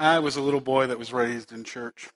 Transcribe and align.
I 0.00 0.20
was 0.20 0.36
a 0.36 0.40
little 0.40 0.60
boy 0.60 0.86
that 0.86 0.98
was 0.98 1.12
raised 1.12 1.50
in 1.52 1.64
church. 1.64 2.08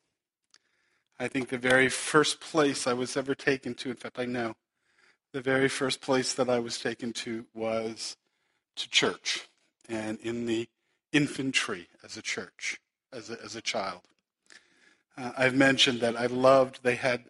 I 1.18 1.26
think 1.26 1.48
the 1.48 1.58
very 1.58 1.88
first 1.88 2.40
place 2.40 2.86
I 2.86 2.92
was 2.92 3.16
ever 3.16 3.34
taken 3.34 3.74
to, 3.74 3.90
in 3.90 3.96
fact, 3.96 4.20
I 4.20 4.24
know, 4.24 4.54
the 5.32 5.40
very 5.40 5.68
first 5.68 6.00
place 6.00 6.32
that 6.34 6.48
I 6.48 6.60
was 6.60 6.78
taken 6.78 7.12
to 7.14 7.46
was 7.54 8.16
to 8.76 8.88
church 8.88 9.48
and 9.88 10.18
in 10.20 10.46
the 10.46 10.68
infantry 11.12 11.88
as 12.04 12.16
a 12.16 12.22
church, 12.22 12.80
as 13.12 13.30
a, 13.30 13.42
as 13.42 13.56
a 13.56 13.60
child. 13.60 14.02
Uh, 15.18 15.32
I've 15.36 15.54
mentioned 15.54 16.00
that 16.00 16.16
I 16.16 16.26
loved, 16.26 16.84
they 16.84 16.94
had 16.94 17.24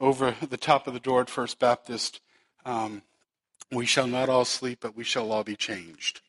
over 0.00 0.34
the 0.48 0.56
top 0.56 0.88
of 0.88 0.94
the 0.94 1.00
door 1.00 1.20
at 1.20 1.30
First 1.30 1.60
Baptist, 1.60 2.20
um, 2.64 3.02
we 3.70 3.86
shall 3.86 4.08
not 4.08 4.28
all 4.28 4.44
sleep, 4.44 4.78
but 4.80 4.96
we 4.96 5.04
shall 5.04 5.30
all 5.30 5.44
be 5.44 5.56
changed 5.56 6.20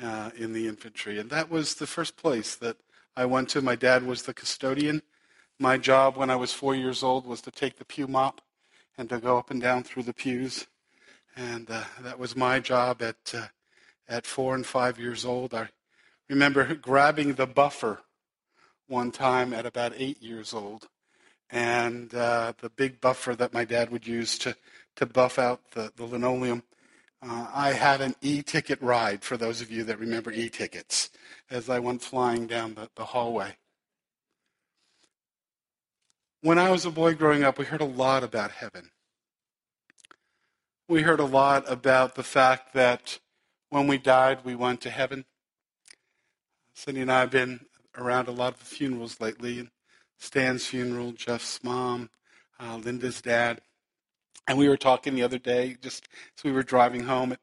uh, 0.00 0.30
in 0.36 0.52
the 0.52 0.68
infantry. 0.68 1.18
And 1.18 1.30
that 1.30 1.50
was 1.50 1.74
the 1.74 1.86
first 1.86 2.16
place 2.16 2.54
that 2.54 2.76
I 3.18 3.26
went 3.26 3.48
to. 3.48 3.60
My 3.60 3.74
dad 3.74 4.06
was 4.06 4.22
the 4.22 4.32
custodian. 4.32 5.02
My 5.58 5.76
job 5.76 6.16
when 6.16 6.30
I 6.30 6.36
was 6.36 6.52
four 6.52 6.76
years 6.76 7.02
old 7.02 7.26
was 7.26 7.40
to 7.40 7.50
take 7.50 7.76
the 7.76 7.84
pew 7.84 8.06
mop 8.06 8.40
and 8.96 9.08
to 9.08 9.18
go 9.18 9.36
up 9.36 9.50
and 9.50 9.60
down 9.60 9.82
through 9.82 10.04
the 10.04 10.12
pews. 10.12 10.68
And 11.34 11.68
uh, 11.68 11.82
that 12.00 12.20
was 12.20 12.36
my 12.36 12.60
job 12.60 13.02
at, 13.02 13.34
uh, 13.34 13.46
at 14.08 14.24
four 14.24 14.54
and 14.54 14.64
five 14.64 15.00
years 15.00 15.24
old. 15.24 15.52
I 15.52 15.68
remember 16.28 16.76
grabbing 16.76 17.34
the 17.34 17.48
buffer 17.48 18.02
one 18.86 19.10
time 19.10 19.52
at 19.52 19.66
about 19.66 19.94
eight 19.96 20.22
years 20.22 20.54
old. 20.54 20.86
And 21.50 22.14
uh, 22.14 22.52
the 22.62 22.70
big 22.70 23.00
buffer 23.00 23.34
that 23.34 23.52
my 23.52 23.64
dad 23.64 23.90
would 23.90 24.06
use 24.06 24.38
to, 24.38 24.54
to 24.94 25.06
buff 25.06 25.40
out 25.40 25.72
the, 25.72 25.90
the 25.96 26.04
linoleum. 26.04 26.62
Uh, 27.20 27.48
I 27.52 27.72
had 27.72 28.00
an 28.00 28.14
e-ticket 28.20 28.80
ride, 28.80 29.24
for 29.24 29.36
those 29.36 29.60
of 29.60 29.70
you 29.70 29.82
that 29.84 29.98
remember 29.98 30.30
e-tickets, 30.30 31.10
as 31.50 31.68
I 31.68 31.80
went 31.80 32.02
flying 32.02 32.46
down 32.46 32.74
the, 32.74 32.88
the 32.94 33.06
hallway. 33.06 33.56
When 36.42 36.58
I 36.58 36.70
was 36.70 36.84
a 36.84 36.90
boy 36.90 37.14
growing 37.14 37.42
up, 37.42 37.58
we 37.58 37.64
heard 37.64 37.80
a 37.80 37.84
lot 37.84 38.22
about 38.22 38.52
heaven. 38.52 38.90
We 40.88 41.02
heard 41.02 41.18
a 41.18 41.24
lot 41.24 41.70
about 41.70 42.14
the 42.14 42.22
fact 42.22 42.72
that 42.74 43.18
when 43.70 43.88
we 43.88 43.98
died, 43.98 44.44
we 44.44 44.54
went 44.54 44.80
to 44.82 44.90
heaven. 44.90 45.24
Cindy 46.74 47.00
and 47.00 47.10
I 47.10 47.20
have 47.20 47.30
been 47.32 47.66
around 47.96 48.28
a 48.28 48.32
lot 48.32 48.54
of 48.54 48.60
funerals 48.60 49.20
lately. 49.20 49.68
Stan's 50.18 50.66
funeral, 50.66 51.12
Jeff's 51.12 51.62
mom, 51.64 52.10
uh, 52.60 52.76
Linda's 52.76 53.20
dad. 53.20 53.60
And 54.48 54.56
we 54.56 54.66
were 54.66 54.78
talking 54.78 55.14
the 55.14 55.22
other 55.22 55.38
day, 55.38 55.76
just 55.82 56.08
as 56.36 56.42
we 56.42 56.50
were 56.50 56.62
driving 56.62 57.02
home, 57.04 57.36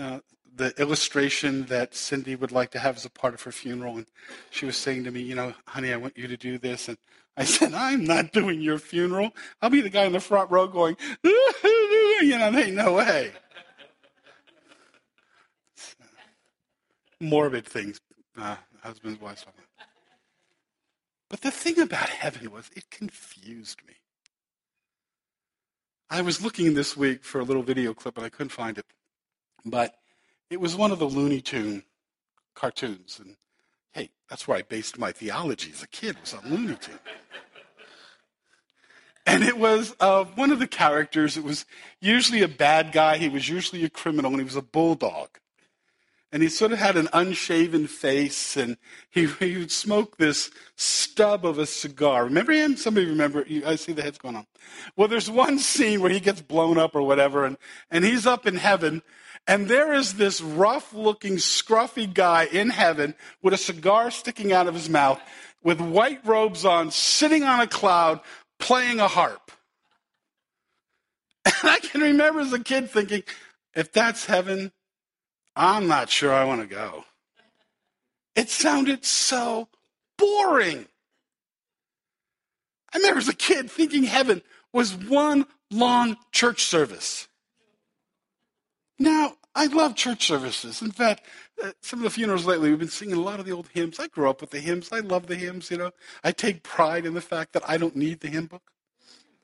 uh, 0.00 0.20
the 0.56 0.72
illustration 0.80 1.66
that 1.66 1.94
Cindy 1.94 2.34
would 2.34 2.50
like 2.50 2.70
to 2.70 2.78
have 2.78 2.96
as 2.96 3.04
a 3.04 3.10
part 3.10 3.34
of 3.34 3.42
her 3.42 3.52
funeral. 3.52 3.98
And 3.98 4.06
she 4.50 4.64
was 4.64 4.78
saying 4.78 5.04
to 5.04 5.10
me, 5.10 5.20
You 5.20 5.34
know, 5.34 5.52
honey, 5.68 5.92
I 5.92 5.98
want 5.98 6.16
you 6.16 6.26
to 6.28 6.36
do 6.38 6.56
this. 6.56 6.88
And 6.88 6.96
I 7.36 7.44
said, 7.44 7.74
I'm 7.74 8.04
not 8.04 8.32
doing 8.32 8.62
your 8.62 8.78
funeral. 8.78 9.32
I'll 9.60 9.68
be 9.68 9.82
the 9.82 9.90
guy 9.90 10.04
in 10.04 10.12
the 10.12 10.20
front 10.20 10.50
row 10.50 10.66
going, 10.66 10.96
You 11.22 12.38
know, 12.38 12.58
ain't 12.58 12.74
no 12.74 12.94
way. 12.94 13.32
Morbid 17.20 17.66
things, 17.66 18.00
uh, 18.38 18.56
husbands, 18.82 19.20
wives. 19.20 19.44
But 21.28 21.42
the 21.42 21.50
thing 21.50 21.80
about 21.80 22.08
heaven 22.08 22.50
was 22.50 22.70
it 22.74 22.88
confused 22.90 23.82
me. 23.86 23.94
I 26.08 26.20
was 26.20 26.42
looking 26.42 26.74
this 26.74 26.96
week 26.96 27.24
for 27.24 27.40
a 27.40 27.44
little 27.44 27.62
video 27.62 27.92
clip 27.92 28.16
and 28.16 28.26
I 28.26 28.28
couldn't 28.28 28.50
find 28.50 28.78
it. 28.78 28.86
But 29.64 29.94
it 30.50 30.60
was 30.60 30.76
one 30.76 30.92
of 30.92 30.98
the 30.98 31.08
Looney 31.08 31.40
Tune 31.40 31.82
cartoons. 32.54 33.20
And 33.22 33.36
hey, 33.92 34.10
that's 34.30 34.46
where 34.46 34.58
I 34.58 34.62
based 34.62 34.98
my 34.98 35.10
theology 35.10 35.70
as 35.72 35.82
a 35.82 35.88
kid, 35.88 36.16
was 36.20 36.34
on 36.34 36.48
Looney 36.48 36.76
Tune. 36.76 36.98
and 39.26 39.42
it 39.42 39.58
was 39.58 39.96
uh, 39.98 40.24
one 40.24 40.52
of 40.52 40.60
the 40.60 40.68
characters. 40.68 41.36
It 41.36 41.42
was 41.42 41.66
usually 42.00 42.42
a 42.42 42.48
bad 42.48 42.92
guy. 42.92 43.16
He 43.18 43.28
was 43.28 43.48
usually 43.48 43.84
a 43.84 43.90
criminal, 43.90 44.30
and 44.30 44.40
he 44.40 44.44
was 44.44 44.56
a 44.56 44.62
bulldog 44.62 45.30
and 46.32 46.42
he 46.42 46.48
sort 46.48 46.72
of 46.72 46.78
had 46.78 46.96
an 46.96 47.08
unshaven 47.12 47.86
face, 47.86 48.56
and 48.56 48.76
he, 49.10 49.26
he 49.40 49.56
would 49.58 49.72
smoke 49.72 50.16
this 50.16 50.50
stub 50.76 51.46
of 51.46 51.58
a 51.58 51.66
cigar. 51.66 52.24
Remember 52.24 52.52
him? 52.52 52.76
Somebody 52.76 53.06
remember? 53.06 53.44
I 53.64 53.76
see 53.76 53.92
the 53.92 54.02
heads 54.02 54.18
going 54.18 54.36
on. 54.36 54.46
Well, 54.96 55.08
there's 55.08 55.30
one 55.30 55.58
scene 55.58 56.00
where 56.00 56.10
he 56.10 56.20
gets 56.20 56.40
blown 56.40 56.78
up 56.78 56.94
or 56.94 57.02
whatever, 57.02 57.44
and, 57.44 57.56
and 57.90 58.04
he's 58.04 58.26
up 58.26 58.46
in 58.46 58.56
heaven, 58.56 59.02
and 59.46 59.68
there 59.68 59.92
is 59.92 60.14
this 60.14 60.40
rough 60.40 60.92
looking, 60.92 61.36
scruffy 61.36 62.12
guy 62.12 62.44
in 62.44 62.70
heaven 62.70 63.14
with 63.42 63.54
a 63.54 63.58
cigar 63.58 64.10
sticking 64.10 64.52
out 64.52 64.66
of 64.66 64.74
his 64.74 64.90
mouth, 64.90 65.20
with 65.62 65.80
white 65.80 66.24
robes 66.26 66.64
on, 66.64 66.90
sitting 66.90 67.44
on 67.44 67.60
a 67.60 67.66
cloud, 67.66 68.20
playing 68.58 69.00
a 69.00 69.08
harp. 69.08 69.52
And 71.62 71.70
I 71.70 71.78
can 71.78 72.00
remember 72.00 72.40
as 72.40 72.52
a 72.52 72.58
kid 72.58 72.90
thinking, 72.90 73.22
if 73.74 73.92
that's 73.92 74.26
heaven, 74.26 74.72
I'm 75.56 75.88
not 75.88 76.10
sure 76.10 76.32
I 76.32 76.44
want 76.44 76.60
to 76.60 76.66
go. 76.66 77.04
It 78.34 78.50
sounded 78.50 79.04
so 79.06 79.68
boring. 80.18 80.86
I 82.92 82.98
remember 82.98 83.18
as 83.18 83.28
a 83.28 83.34
kid 83.34 83.70
thinking 83.70 84.04
heaven 84.04 84.42
was 84.72 84.94
one 84.94 85.46
long 85.70 86.18
church 86.32 86.64
service. 86.64 87.28
Now, 88.98 89.36
I 89.54 89.66
love 89.66 89.96
church 89.96 90.26
services. 90.26 90.82
In 90.82 90.90
fact, 90.90 91.24
uh, 91.62 91.72
some 91.80 92.00
of 92.00 92.04
the 92.04 92.10
funerals 92.10 92.44
lately, 92.44 92.68
we've 92.68 92.78
been 92.78 92.88
singing 92.88 93.16
a 93.16 93.20
lot 93.20 93.40
of 93.40 93.46
the 93.46 93.52
old 93.52 93.68
hymns. 93.72 93.98
I 93.98 94.08
grew 94.08 94.28
up 94.28 94.42
with 94.42 94.50
the 94.50 94.60
hymns. 94.60 94.90
I 94.92 95.00
love 95.00 95.26
the 95.26 95.34
hymns, 95.34 95.70
you 95.70 95.78
know. 95.78 95.92
I 96.22 96.32
take 96.32 96.62
pride 96.62 97.06
in 97.06 97.14
the 97.14 97.22
fact 97.22 97.54
that 97.54 97.68
I 97.68 97.78
don't 97.78 97.96
need 97.96 98.20
the 98.20 98.28
hymn 98.28 98.46
book. 98.46 98.70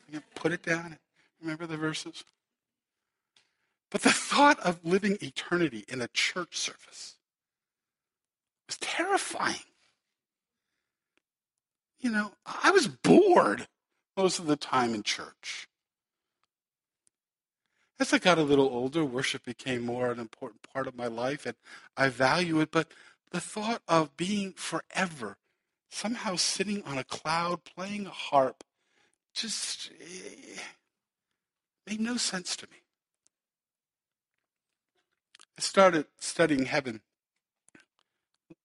I 0.06 0.12
can 0.12 0.22
put 0.34 0.52
it 0.52 0.62
down 0.62 0.84
and 0.84 0.98
remember 1.40 1.66
the 1.66 1.78
verses. 1.78 2.24
But 3.92 4.00
the 4.00 4.10
thought 4.10 4.58
of 4.60 4.82
living 4.82 5.18
eternity 5.20 5.84
in 5.86 6.00
a 6.00 6.08
church 6.08 6.56
service 6.56 7.16
was 8.66 8.78
terrifying. 8.78 9.66
You 12.00 12.10
know, 12.10 12.32
I 12.46 12.70
was 12.70 12.88
bored 12.88 13.68
most 14.16 14.38
of 14.38 14.46
the 14.46 14.56
time 14.56 14.94
in 14.94 15.02
church. 15.02 15.68
As 18.00 18.14
I 18.14 18.18
got 18.18 18.38
a 18.38 18.42
little 18.42 18.66
older, 18.66 19.04
worship 19.04 19.44
became 19.44 19.82
more 19.82 20.10
an 20.10 20.18
important 20.18 20.62
part 20.72 20.86
of 20.86 20.96
my 20.96 21.06
life, 21.06 21.44
and 21.44 21.54
I 21.94 22.08
value 22.08 22.60
it. 22.60 22.70
But 22.70 22.92
the 23.30 23.40
thought 23.40 23.82
of 23.86 24.16
being 24.16 24.54
forever, 24.54 25.36
somehow 25.90 26.36
sitting 26.36 26.82
on 26.84 26.96
a 26.96 27.04
cloud 27.04 27.64
playing 27.64 28.06
a 28.06 28.10
harp, 28.10 28.64
just 29.34 29.90
eh, 30.00 30.60
made 31.86 32.00
no 32.00 32.16
sense 32.16 32.56
to 32.56 32.66
me. 32.70 32.81
I 35.58 35.60
started 35.60 36.06
studying 36.18 36.64
heaven 36.64 37.02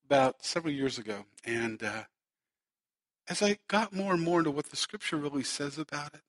about 0.06 0.46
several 0.46 0.74
years 0.74 0.98
ago, 0.98 1.26
and 1.44 1.84
uh, 1.84 2.04
as 3.28 3.42
I 3.42 3.58
got 3.68 3.94
more 3.94 4.14
and 4.14 4.24
more 4.24 4.40
into 4.40 4.52
what 4.52 4.70
the 4.70 4.78
scripture 4.78 5.18
really 5.18 5.44
says 5.44 5.78
about 5.78 6.14
it, 6.14 6.22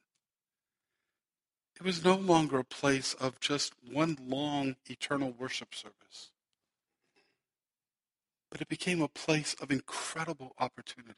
it 1.76 1.84
was 1.84 2.04
no 2.04 2.16
longer 2.16 2.58
a 2.58 2.64
place 2.64 3.14
of 3.14 3.38
just 3.38 3.72
one 3.88 4.18
long 4.20 4.74
eternal 4.90 5.32
worship 5.38 5.76
service, 5.76 6.32
but 8.50 8.60
it 8.60 8.68
became 8.68 9.00
a 9.00 9.06
place 9.08 9.54
of 9.60 9.70
incredible 9.70 10.54
opportunity, 10.58 11.14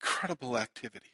incredible 0.00 0.58
activity. 0.58 1.12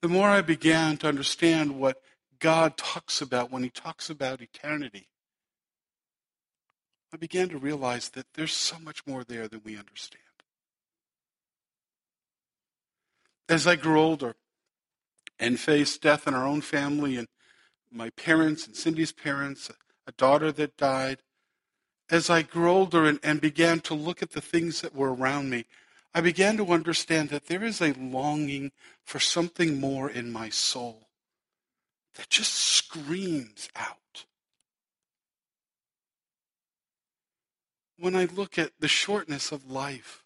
The 0.00 0.08
more 0.08 0.28
I 0.28 0.42
began 0.42 0.96
to 0.98 1.08
understand 1.08 1.78
what 1.78 2.00
God 2.40 2.78
talks 2.78 3.20
about 3.20 3.50
when 3.50 3.62
he 3.62 3.68
talks 3.68 4.08
about 4.08 4.40
eternity, 4.40 5.08
I 7.12 7.16
began 7.16 7.50
to 7.50 7.58
realize 7.58 8.08
that 8.10 8.26
there's 8.34 8.52
so 8.52 8.78
much 8.78 9.06
more 9.06 9.24
there 9.24 9.46
than 9.46 9.60
we 9.64 9.76
understand. 9.76 10.24
As 13.48 13.66
I 13.66 13.76
grew 13.76 14.00
older 14.00 14.36
and 15.38 15.60
faced 15.60 16.02
death 16.02 16.26
in 16.26 16.34
our 16.34 16.46
own 16.46 16.62
family 16.62 17.16
and 17.16 17.28
my 17.92 18.10
parents 18.10 18.66
and 18.66 18.76
Cindy's 18.76 19.12
parents, 19.12 19.70
a 20.06 20.12
daughter 20.12 20.50
that 20.52 20.76
died, 20.76 21.18
as 22.08 22.30
I 22.30 22.42
grew 22.42 22.70
older 22.70 23.04
and, 23.04 23.20
and 23.22 23.40
began 23.40 23.80
to 23.80 23.94
look 23.94 24.22
at 24.22 24.30
the 24.30 24.40
things 24.40 24.80
that 24.80 24.94
were 24.94 25.12
around 25.12 25.50
me, 25.50 25.66
I 26.14 26.20
began 26.20 26.56
to 26.56 26.72
understand 26.72 27.28
that 27.30 27.46
there 27.46 27.62
is 27.62 27.80
a 27.80 27.92
longing 27.92 28.72
for 29.04 29.18
something 29.18 29.78
more 29.78 30.08
in 30.08 30.32
my 30.32 30.48
soul 30.48 31.09
that 32.20 32.28
just 32.28 32.52
screams 32.52 33.70
out. 33.74 34.26
When 37.98 38.14
I 38.14 38.26
look 38.26 38.58
at 38.58 38.72
the 38.78 38.88
shortness 38.88 39.52
of 39.52 39.70
life, 39.70 40.22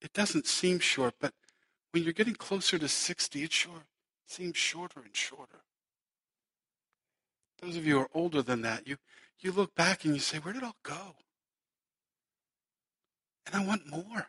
it 0.00 0.14
doesn't 0.14 0.46
seem 0.46 0.78
short, 0.78 1.16
but 1.20 1.34
when 1.90 2.02
you're 2.02 2.14
getting 2.14 2.34
closer 2.34 2.78
to 2.78 2.88
60, 2.88 3.42
it 3.42 3.52
sure 3.52 3.84
seems 4.26 4.56
shorter 4.56 5.00
and 5.00 5.14
shorter. 5.14 5.60
Those 7.60 7.76
of 7.76 7.86
you 7.86 7.96
who 7.96 8.00
are 8.00 8.10
older 8.14 8.40
than 8.40 8.62
that, 8.62 8.88
you, 8.88 8.96
you 9.40 9.52
look 9.52 9.74
back 9.74 10.06
and 10.06 10.14
you 10.14 10.20
say, 10.20 10.38
where 10.38 10.54
did 10.54 10.62
it 10.62 10.66
all 10.66 10.76
go? 10.82 11.16
And 13.44 13.54
I 13.54 13.66
want 13.66 13.90
more. 13.90 14.28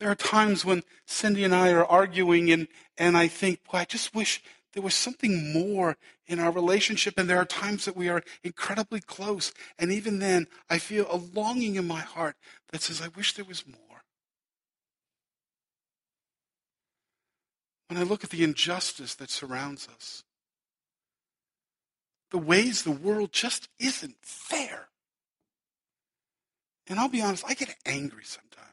There 0.00 0.10
are 0.10 0.14
times 0.14 0.64
when 0.64 0.84
Cindy 1.06 1.44
and 1.44 1.54
I 1.54 1.70
are 1.72 1.84
arguing, 1.84 2.50
and, 2.50 2.68
and 2.96 3.16
I 3.16 3.26
think, 3.26 3.60
well, 3.72 3.82
I 3.82 3.84
just 3.84 4.14
wish 4.14 4.42
there 4.72 4.82
was 4.82 4.94
something 4.94 5.52
more 5.52 5.96
in 6.26 6.38
our 6.38 6.52
relationship. 6.52 7.18
And 7.18 7.28
there 7.28 7.38
are 7.38 7.44
times 7.44 7.84
that 7.84 7.96
we 7.96 8.08
are 8.08 8.22
incredibly 8.44 9.00
close. 9.00 9.52
And 9.78 9.90
even 9.90 10.20
then, 10.20 10.46
I 10.70 10.78
feel 10.78 11.06
a 11.10 11.16
longing 11.16 11.74
in 11.74 11.86
my 11.86 12.00
heart 12.00 12.36
that 12.70 12.82
says, 12.82 13.02
I 13.02 13.08
wish 13.08 13.34
there 13.34 13.44
was 13.44 13.66
more. 13.66 14.02
When 17.88 17.98
I 17.98 18.02
look 18.02 18.22
at 18.22 18.30
the 18.30 18.44
injustice 18.44 19.14
that 19.16 19.30
surrounds 19.30 19.88
us, 19.88 20.22
the 22.30 22.38
ways 22.38 22.82
the 22.82 22.90
world 22.90 23.32
just 23.32 23.68
isn't 23.78 24.16
fair. 24.20 24.88
And 26.86 27.00
I'll 27.00 27.08
be 27.08 27.22
honest, 27.22 27.44
I 27.48 27.54
get 27.54 27.74
angry 27.86 28.24
sometimes. 28.24 28.68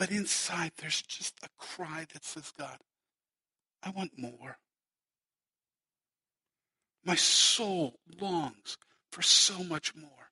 But 0.00 0.10
inside, 0.10 0.72
there's 0.78 1.02
just 1.02 1.34
a 1.42 1.48
cry 1.58 2.06
that 2.14 2.24
says, 2.24 2.54
God, 2.58 2.78
I 3.82 3.90
want 3.90 4.12
more. 4.16 4.56
My 7.04 7.16
soul 7.16 7.98
longs 8.18 8.78
for 9.12 9.20
so 9.20 9.62
much 9.62 9.94
more. 9.94 10.30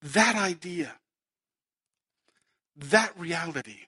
That 0.00 0.34
idea, 0.34 0.94
that 2.74 3.12
reality, 3.18 3.80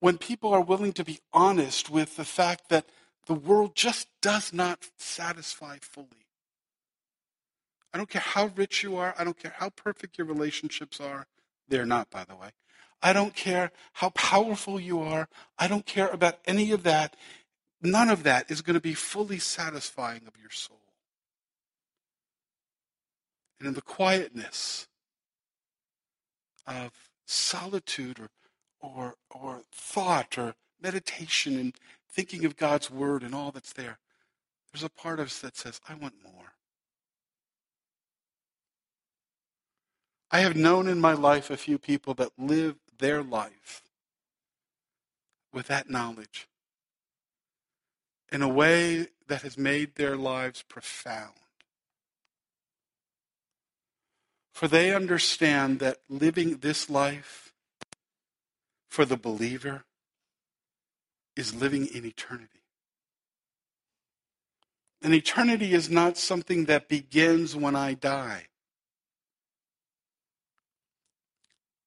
when 0.00 0.18
people 0.18 0.52
are 0.52 0.60
willing 0.60 0.94
to 0.94 1.04
be 1.04 1.20
honest 1.32 1.88
with 1.88 2.16
the 2.16 2.24
fact 2.24 2.70
that 2.70 2.86
the 3.26 3.34
world 3.34 3.76
just 3.76 4.08
does 4.20 4.52
not 4.52 4.90
satisfy 4.98 5.78
fully. 5.80 6.26
I 7.92 7.98
don't 7.98 8.08
care 8.08 8.22
how 8.22 8.50
rich 8.54 8.82
you 8.82 8.96
are. 8.96 9.14
I 9.18 9.24
don't 9.24 9.38
care 9.38 9.54
how 9.56 9.70
perfect 9.70 10.18
your 10.18 10.26
relationships 10.26 11.00
are. 11.00 11.26
They're 11.68 11.86
not, 11.86 12.10
by 12.10 12.24
the 12.24 12.36
way. 12.36 12.50
I 13.02 13.12
don't 13.12 13.34
care 13.34 13.72
how 13.94 14.10
powerful 14.10 14.78
you 14.78 15.00
are. 15.00 15.28
I 15.58 15.68
don't 15.68 15.86
care 15.86 16.08
about 16.08 16.38
any 16.44 16.70
of 16.72 16.82
that. 16.82 17.16
None 17.82 18.10
of 18.10 18.24
that 18.24 18.50
is 18.50 18.60
going 18.60 18.74
to 18.74 18.80
be 18.80 18.94
fully 18.94 19.38
satisfying 19.38 20.22
of 20.26 20.34
your 20.40 20.50
soul. 20.50 20.80
And 23.58 23.68
in 23.68 23.74
the 23.74 23.82
quietness 23.82 24.86
of 26.66 26.92
solitude 27.26 28.18
or, 28.20 28.28
or, 28.80 29.14
or 29.30 29.62
thought 29.72 30.38
or 30.38 30.54
meditation 30.80 31.58
and 31.58 31.74
thinking 32.10 32.44
of 32.44 32.56
God's 32.56 32.90
word 32.90 33.22
and 33.22 33.34
all 33.34 33.50
that's 33.50 33.72
there, 33.72 33.98
there's 34.72 34.84
a 34.84 34.90
part 34.90 35.20
of 35.20 35.26
us 35.26 35.38
that 35.40 35.56
says, 35.56 35.80
I 35.88 35.94
want 35.94 36.14
more. 36.22 36.52
I 40.30 40.40
have 40.40 40.56
known 40.56 40.88
in 40.88 41.00
my 41.00 41.12
life 41.12 41.50
a 41.50 41.56
few 41.56 41.78
people 41.78 42.14
that 42.14 42.32
live 42.38 42.76
their 42.98 43.22
life 43.22 43.82
with 45.52 45.66
that 45.66 45.90
knowledge 45.90 46.46
in 48.30 48.42
a 48.42 48.48
way 48.48 49.08
that 49.26 49.42
has 49.42 49.58
made 49.58 49.96
their 49.96 50.16
lives 50.16 50.62
profound. 50.62 51.34
For 54.52 54.68
they 54.68 54.94
understand 54.94 55.80
that 55.80 55.98
living 56.08 56.58
this 56.58 56.88
life 56.88 57.52
for 58.88 59.04
the 59.04 59.16
believer 59.16 59.84
is 61.34 61.54
living 61.54 61.86
in 61.86 62.04
eternity. 62.04 62.60
And 65.02 65.14
eternity 65.14 65.72
is 65.72 65.88
not 65.88 66.18
something 66.18 66.66
that 66.66 66.88
begins 66.88 67.56
when 67.56 67.74
I 67.74 67.94
die. 67.94 68.49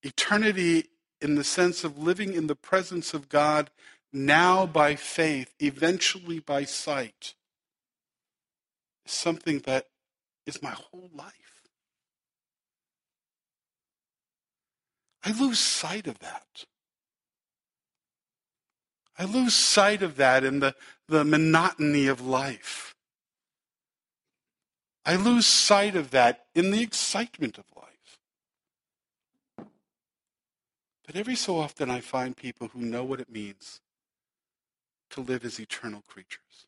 Eternity, 0.04 0.90
in 1.22 1.36
the 1.36 1.44
sense 1.44 1.84
of 1.84 1.98
living 1.98 2.34
in 2.34 2.48
the 2.48 2.56
presence 2.56 3.14
of 3.14 3.30
God 3.30 3.70
now 4.12 4.66
by 4.66 4.96
faith, 4.96 5.54
eventually 5.60 6.40
by 6.40 6.66
sight, 6.66 7.34
is 9.06 9.12
something 9.12 9.60
that 9.60 9.88
is 10.46 10.62
my 10.62 10.72
whole 10.72 11.10
life. 11.16 11.34
I 15.26 15.32
lose 15.32 15.60
sight 15.60 16.06
of 16.08 16.20
that. 16.20 16.66
I 19.18 19.26
lose 19.26 19.56
sight 19.56 20.04
of 20.04 20.18
that 20.18 20.44
in 20.44 20.60
the, 20.60 20.76
the 21.08 21.24
monotony 21.24 22.08
of 22.08 22.20
life. 22.20 22.96
I 25.06 25.16
lose 25.16 25.46
sight 25.46 25.96
of 25.96 26.12
that 26.12 26.46
in 26.56 26.72
the 26.72 26.82
excitement 26.82 27.58
of 27.58 27.66
life. 27.76 27.93
But 31.14 31.20
every 31.20 31.36
so 31.36 31.60
often 31.60 31.92
I 31.92 32.00
find 32.00 32.36
people 32.36 32.70
who 32.70 32.80
know 32.80 33.04
what 33.04 33.20
it 33.20 33.30
means 33.30 33.82
to 35.12 35.22
live 35.22 35.46
as 35.46 35.60
eternal 35.60 36.02
creatures. 36.08 36.66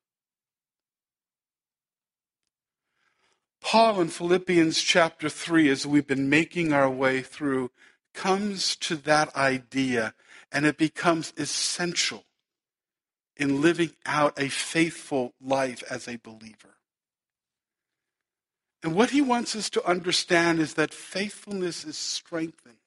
Paul 3.60 4.02
in 4.02 4.10
Philippians 4.10 4.80
chapter 4.80 5.30
3, 5.30 5.68
as 5.70 5.88
we've 5.88 6.06
been 6.06 6.30
making 6.30 6.74
our 6.74 6.88
way 6.88 7.24
through, 7.24 7.72
comes 8.14 8.76
to 8.76 8.96
that 8.98 9.36
idea 9.36 10.14
and 10.52 10.68
it 10.68 10.78
becomes 10.78 11.34
essential 11.38 12.26
in 13.36 13.64
living 13.64 13.94
out 14.06 14.40
a 14.40 14.50
faithful 14.50 15.34
life 15.42 15.84
as 15.90 16.08
a 16.08 16.18
believer. 16.18 16.76
And 18.84 18.94
what 18.94 19.10
he 19.10 19.24
wants 19.24 19.56
us 19.56 19.72
to 19.72 19.84
understand 19.88 20.60
is 20.60 20.76
that 20.76 20.94
faithfulness 20.94 21.84
is 21.84 21.98
strengthened 21.98 22.78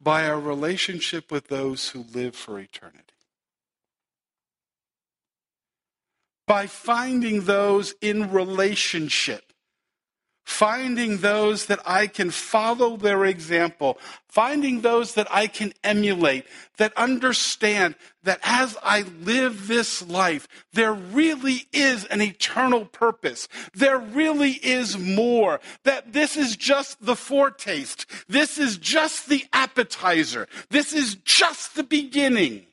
by 0.00 0.28
our 0.28 0.38
relationship 0.38 1.30
with 1.30 1.48
those 1.48 1.90
who 1.90 2.04
live 2.12 2.34
for 2.34 2.58
eternity. 2.58 3.02
By 6.46 6.66
finding 6.66 7.44
those 7.44 7.94
in 8.00 8.30
relationship 8.30 9.45
finding 10.46 11.18
those 11.18 11.66
that 11.66 11.80
I 11.84 12.06
can 12.06 12.30
follow 12.30 12.96
their 12.96 13.24
example, 13.24 13.98
finding 14.28 14.80
those 14.80 15.14
that 15.14 15.26
I 15.28 15.48
can 15.48 15.72
emulate, 15.82 16.46
that 16.78 16.96
understand 16.96 17.96
that 18.22 18.38
as 18.44 18.76
I 18.80 19.02
live 19.02 19.66
this 19.66 20.06
life, 20.06 20.46
there 20.72 20.92
really 20.92 21.66
is 21.72 22.04
an 22.06 22.22
eternal 22.22 22.84
purpose. 22.84 23.48
There 23.74 23.98
really 23.98 24.52
is 24.52 24.96
more. 24.96 25.60
That 25.82 26.12
this 26.12 26.36
is 26.36 26.56
just 26.56 27.04
the 27.04 27.16
foretaste. 27.16 28.06
This 28.28 28.56
is 28.56 28.78
just 28.78 29.28
the 29.28 29.44
appetizer. 29.52 30.46
This 30.70 30.92
is 30.92 31.16
just 31.16 31.74
the 31.74 31.82
beginning. 31.82 32.66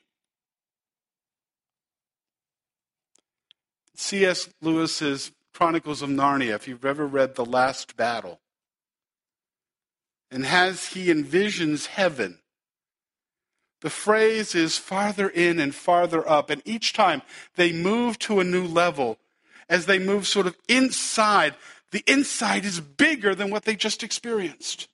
C.S. 3.96 4.48
Lewis's 4.62 5.32
Chronicles 5.54 6.02
of 6.02 6.10
Narnia, 6.10 6.54
if 6.54 6.66
you've 6.66 6.84
ever 6.84 7.06
read 7.06 7.36
The 7.36 7.44
Last 7.44 7.96
Battle. 7.96 8.40
And 10.30 10.44
as 10.44 10.88
he 10.88 11.06
envisions 11.06 11.86
heaven, 11.86 12.40
the 13.80 13.90
phrase 13.90 14.54
is 14.54 14.78
farther 14.78 15.28
in 15.28 15.60
and 15.60 15.74
farther 15.74 16.28
up. 16.28 16.50
And 16.50 16.60
each 16.64 16.92
time 16.92 17.22
they 17.54 17.72
move 17.72 18.18
to 18.20 18.40
a 18.40 18.44
new 18.44 18.66
level, 18.66 19.18
as 19.68 19.86
they 19.86 19.98
move 19.98 20.26
sort 20.26 20.46
of 20.46 20.56
inside, 20.68 21.54
the 21.92 22.02
inside 22.06 22.64
is 22.64 22.80
bigger 22.80 23.34
than 23.34 23.50
what 23.50 23.64
they 23.64 23.76
just 23.76 24.02
experienced. 24.02 24.88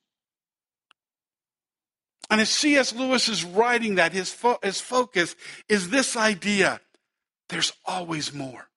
And 2.28 2.40
as 2.40 2.50
C.S. 2.50 2.94
Lewis 2.94 3.28
is 3.28 3.44
writing 3.44 3.94
that, 3.94 4.12
his, 4.12 4.30
fo- 4.30 4.58
his 4.62 4.80
focus 4.80 5.34
is 5.68 5.90
this 5.90 6.16
idea 6.16 6.80
there's 7.48 7.72
always 7.84 8.32
more. 8.32 8.69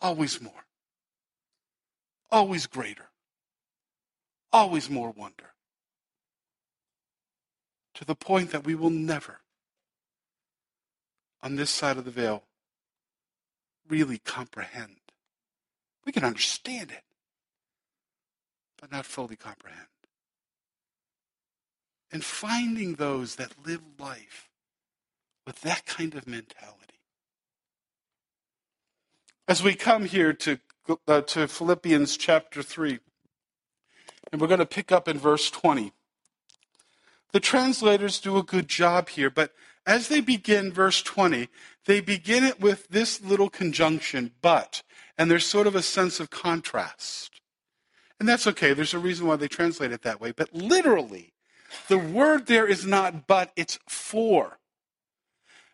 Always 0.00 0.40
more. 0.40 0.64
Always 2.30 2.66
greater. 2.66 3.10
Always 4.52 4.88
more 4.88 5.10
wonder. 5.10 5.52
To 7.94 8.04
the 8.04 8.14
point 8.14 8.50
that 8.50 8.64
we 8.64 8.74
will 8.74 8.90
never, 8.90 9.40
on 11.42 11.56
this 11.56 11.70
side 11.70 11.98
of 11.98 12.04
the 12.04 12.10
veil, 12.10 12.44
really 13.88 14.18
comprehend. 14.18 14.96
We 16.06 16.12
can 16.12 16.24
understand 16.24 16.90
it, 16.90 17.02
but 18.80 18.90
not 18.90 19.04
fully 19.04 19.36
comprehend. 19.36 19.86
And 22.12 22.24
finding 22.24 22.94
those 22.94 23.36
that 23.36 23.66
live 23.66 23.82
life 23.98 24.48
with 25.46 25.60
that 25.60 25.84
kind 25.84 26.14
of 26.14 26.26
mentality 26.26 26.79
as 29.50 29.64
we 29.64 29.74
come 29.74 30.04
here 30.04 30.32
to, 30.32 30.60
uh, 31.08 31.22
to 31.22 31.48
Philippians 31.48 32.16
chapter 32.16 32.62
3, 32.62 33.00
and 34.30 34.40
we're 34.40 34.46
going 34.46 34.60
to 34.60 34.64
pick 34.64 34.92
up 34.92 35.08
in 35.08 35.18
verse 35.18 35.50
20. 35.50 35.92
the 37.32 37.40
translators 37.40 38.20
do 38.20 38.36
a 38.36 38.44
good 38.44 38.68
job 38.68 39.08
here, 39.08 39.28
but 39.28 39.52
as 39.84 40.06
they 40.06 40.20
begin 40.20 40.72
verse 40.72 41.02
20, 41.02 41.48
they 41.86 42.00
begin 42.00 42.44
it 42.44 42.60
with 42.60 42.86
this 42.90 43.20
little 43.20 43.50
conjunction, 43.50 44.30
but, 44.40 44.84
and 45.18 45.28
there's 45.28 45.46
sort 45.46 45.66
of 45.66 45.74
a 45.74 45.82
sense 45.82 46.20
of 46.20 46.30
contrast. 46.30 47.40
And 48.20 48.28
that's 48.28 48.46
okay. 48.46 48.72
There's 48.72 48.94
a 48.94 49.00
reason 49.00 49.26
why 49.26 49.34
they 49.34 49.48
translate 49.48 49.90
it 49.90 50.02
that 50.02 50.20
way. 50.20 50.30
But 50.30 50.54
literally, 50.54 51.32
the 51.88 51.98
word 51.98 52.46
there 52.46 52.68
is 52.68 52.86
not 52.86 53.26
but, 53.26 53.50
it's 53.56 53.80
for 53.88 54.59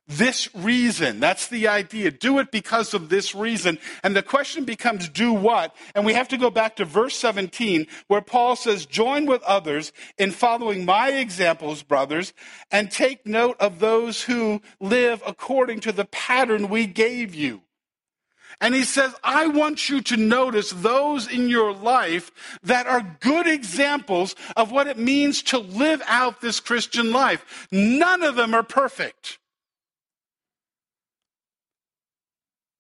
this 0.09 0.55
reason. 0.55 1.19
That's 1.21 1.49
the 1.49 1.69
idea. 1.69 2.11
Do 2.11 2.39
it 2.39 2.51
because 2.51 2.95
of 2.95 3.09
this 3.09 3.35
reason. 3.35 3.79
And 4.03 4.15
the 4.15 4.23
question 4.23 4.65
becomes, 4.65 5.09
do 5.09 5.33
what? 5.33 5.75
And 5.95 6.07
we 6.07 6.15
have 6.15 6.29
to 6.29 6.37
go 6.37 6.51
back 6.51 6.77
to 6.77 6.85
verse 6.85 7.17
17 7.17 7.87
where 8.07 8.21
Paul 8.21 8.57
says, 8.57 8.87
join 8.87 9.27
with 9.27 9.43
others 9.43 9.93
in 10.17 10.31
following 10.31 10.85
my 10.85 11.11
examples, 11.11 11.83
brothers, 11.83 12.33
and 12.71 12.91
take 12.91 13.27
note 13.27 13.57
of 13.59 13.81
those 13.81 14.23
who 14.23 14.61
live 14.81 15.23
according 15.27 15.81
to 15.81 15.93
the 15.93 16.05
pattern 16.05 16.69
we 16.69 16.87
gave 16.87 17.35
you. 17.35 17.63
And 18.61 18.75
he 18.75 18.85
says, 18.85 19.15
I 19.23 19.49
want 19.49 19.91
you 19.91 20.01
to 20.03 20.17
notice 20.17 20.71
those 20.71 21.29
in 21.31 21.51
your 21.51 21.75
life 21.75 22.31
that 22.63 22.87
are 22.87 23.17
good 23.21 23.47
examples 23.47 24.35
of 24.57 24.71
what 24.71 24.87
it 24.87 24.99
means 24.99 25.43
to 25.43 25.59
live 25.59 26.01
out 26.07 26.41
this 26.41 26.61
Christian 26.61 27.13
life. 27.13 27.67
None 27.71 28.23
of 28.23 28.37
them 28.37 28.55
are 28.55 28.63
perfect. 28.63 29.39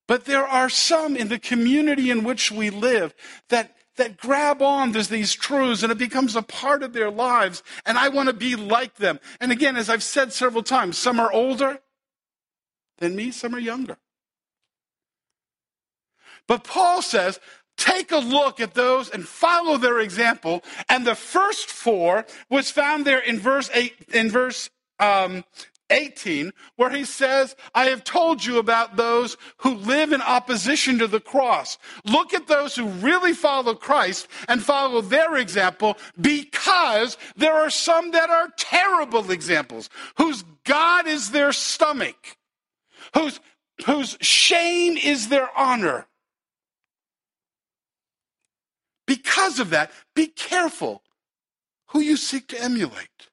But 0.07 0.25
there 0.25 0.47
are 0.47 0.69
some 0.69 1.17
in 1.17 1.29
the 1.29 1.39
community 1.39 2.11
in 2.11 2.23
which 2.23 2.53
we 2.53 2.71
live 2.71 3.15
that, 3.49 3.77
that 3.97 4.17
grab 4.17 4.63
on 4.63 4.93
to 4.93 5.03
these 5.03 5.35
truths 5.35 5.83
and 5.83 5.91
it 5.91 5.99
becomes 5.99 6.37
a 6.37 6.43
part 6.43 6.83
of 6.83 6.93
their 6.93 7.11
lives. 7.11 7.63
And 7.85 7.99
I 7.99 8.09
want 8.09 8.29
to 8.29 8.33
be 8.33 8.55
like 8.55 8.97
them. 8.97 9.19
And 9.41 9.51
again, 9.51 9.77
as 9.77 9.91
I've 9.91 10.03
said 10.03 10.33
several 10.33 10.63
times, 10.63 10.97
some 10.97 11.19
are 11.19 11.33
older 11.33 11.81
than 12.99 13.17
me, 13.17 13.31
some 13.31 13.55
are 13.55 13.61
younger. 13.61 13.99
But 16.47 16.63
Paul 16.63 17.03
says, 17.03 17.41
take 17.77 18.13
a 18.13 18.19
look 18.19 18.61
at 18.61 18.75
those 18.75 19.11
and 19.11 19.27
follow 19.27 19.77
their 19.77 19.99
example. 19.99 20.63
And 20.89 21.07
the 21.07 21.17
first 21.17 21.69
four 21.71 22.25
was 22.49 22.71
found 22.71 23.05
there 23.05 23.19
in 23.19 23.39
verse 23.41 23.69
eight, 23.75 23.95
in 24.13 24.31
verse 24.31 24.71
um, 25.01 25.45
18, 25.91 26.53
where 26.77 26.91
he 26.91 27.05
says, 27.05 27.57
I 27.75 27.87
have 27.87 28.05
told 28.05 28.45
you 28.45 28.59
about 28.59 28.97
those 28.97 29.37
who 29.59 29.75
live 29.75 30.13
in 30.13 30.21
opposition 30.21 30.99
to 30.99 31.07
the 31.07 31.21
cross. 31.21 31.79
Look 32.05 32.35
at 32.35 32.49
those 32.49 32.75
who 32.75 32.87
really 32.87 33.33
follow 33.33 33.75
Christ 33.75 34.29
and 34.49 34.63
follow 34.63 35.01
their 35.01 35.37
example 35.37 35.97
because 36.21 37.17
there 37.37 37.55
are 37.55 37.71
some 37.71 38.11
that 38.13 38.31
are 38.31 38.49
terrible 38.57 39.31
examples, 39.31 39.89
whose 40.17 40.45
God 40.65 41.07
is 41.07 41.31
their 41.31 41.53
stomach, 41.53 42.37
whose, 43.15 43.41
whose 43.85 44.17
shame 44.21 44.97
is 44.97 45.29
their 45.29 45.49
honor. 45.57 46.07
Because 49.07 49.61
of 49.61 49.71
that, 49.71 49.93
be 50.15 50.27
careful 50.27 51.03
who 51.89 52.01
you 52.01 52.17
seek 52.17 52.49
to 52.49 52.61
emulate. 52.61 53.29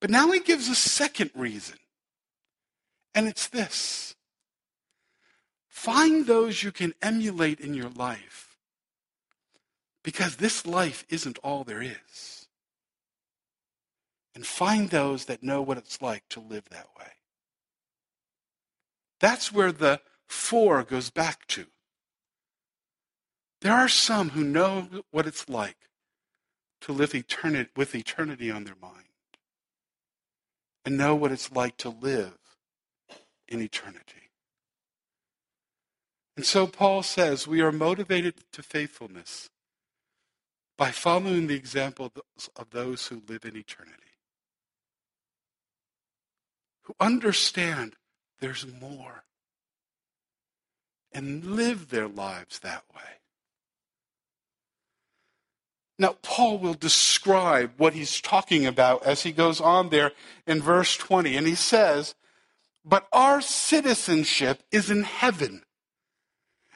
But 0.00 0.10
now 0.10 0.30
he 0.32 0.40
gives 0.40 0.68
a 0.68 0.74
second 0.74 1.30
reason, 1.34 1.76
and 3.14 3.28
it's 3.28 3.48
this 3.48 4.14
find 5.68 6.26
those 6.26 6.62
you 6.62 6.72
can 6.72 6.92
emulate 7.00 7.60
in 7.60 7.74
your 7.74 7.90
life, 7.90 8.56
because 10.02 10.36
this 10.36 10.66
life 10.66 11.04
isn't 11.08 11.38
all 11.38 11.64
there 11.64 11.82
is. 11.82 12.48
And 14.34 14.46
find 14.46 14.88
those 14.88 15.24
that 15.26 15.42
know 15.42 15.60
what 15.60 15.76
it's 15.76 16.00
like 16.00 16.22
to 16.30 16.40
live 16.40 16.64
that 16.70 16.86
way. 16.98 17.08
That's 19.20 19.52
where 19.52 19.72
the 19.72 20.00
four 20.26 20.82
goes 20.82 21.10
back 21.10 21.46
to. 21.48 21.66
There 23.60 23.72
are 23.72 23.88
some 23.88 24.30
who 24.30 24.44
know 24.44 24.88
what 25.10 25.26
it's 25.26 25.48
like 25.48 25.76
to 26.82 26.92
live 26.92 27.14
eternity, 27.14 27.70
with 27.76 27.94
eternity 27.94 28.50
on 28.50 28.64
their 28.64 28.76
mind 28.80 29.09
and 30.84 30.96
know 30.96 31.14
what 31.14 31.32
it's 31.32 31.52
like 31.52 31.76
to 31.78 31.90
live 31.90 32.38
in 33.48 33.60
eternity. 33.60 34.30
And 36.36 36.46
so 36.46 36.66
Paul 36.66 37.02
says 37.02 37.46
we 37.46 37.60
are 37.60 37.72
motivated 37.72 38.34
to 38.52 38.62
faithfulness 38.62 39.50
by 40.78 40.90
following 40.90 41.46
the 41.46 41.54
example 41.56 42.10
of 42.56 42.70
those 42.70 43.08
who 43.08 43.22
live 43.28 43.44
in 43.44 43.56
eternity, 43.56 44.16
who 46.82 46.94
understand 46.98 47.96
there's 48.40 48.66
more 48.80 49.24
and 51.12 51.44
live 51.44 51.90
their 51.90 52.08
lives 52.08 52.60
that 52.60 52.84
way. 52.94 53.19
Now, 56.00 56.16
Paul 56.22 56.58
will 56.58 56.72
describe 56.72 57.72
what 57.76 57.92
he's 57.92 58.22
talking 58.22 58.64
about 58.64 59.04
as 59.04 59.22
he 59.22 59.32
goes 59.32 59.60
on 59.60 59.90
there 59.90 60.12
in 60.46 60.62
verse 60.62 60.96
20. 60.96 61.36
And 61.36 61.46
he 61.46 61.54
says, 61.54 62.14
But 62.86 63.06
our 63.12 63.42
citizenship 63.42 64.62
is 64.72 64.90
in 64.90 65.02
heaven. 65.02 65.62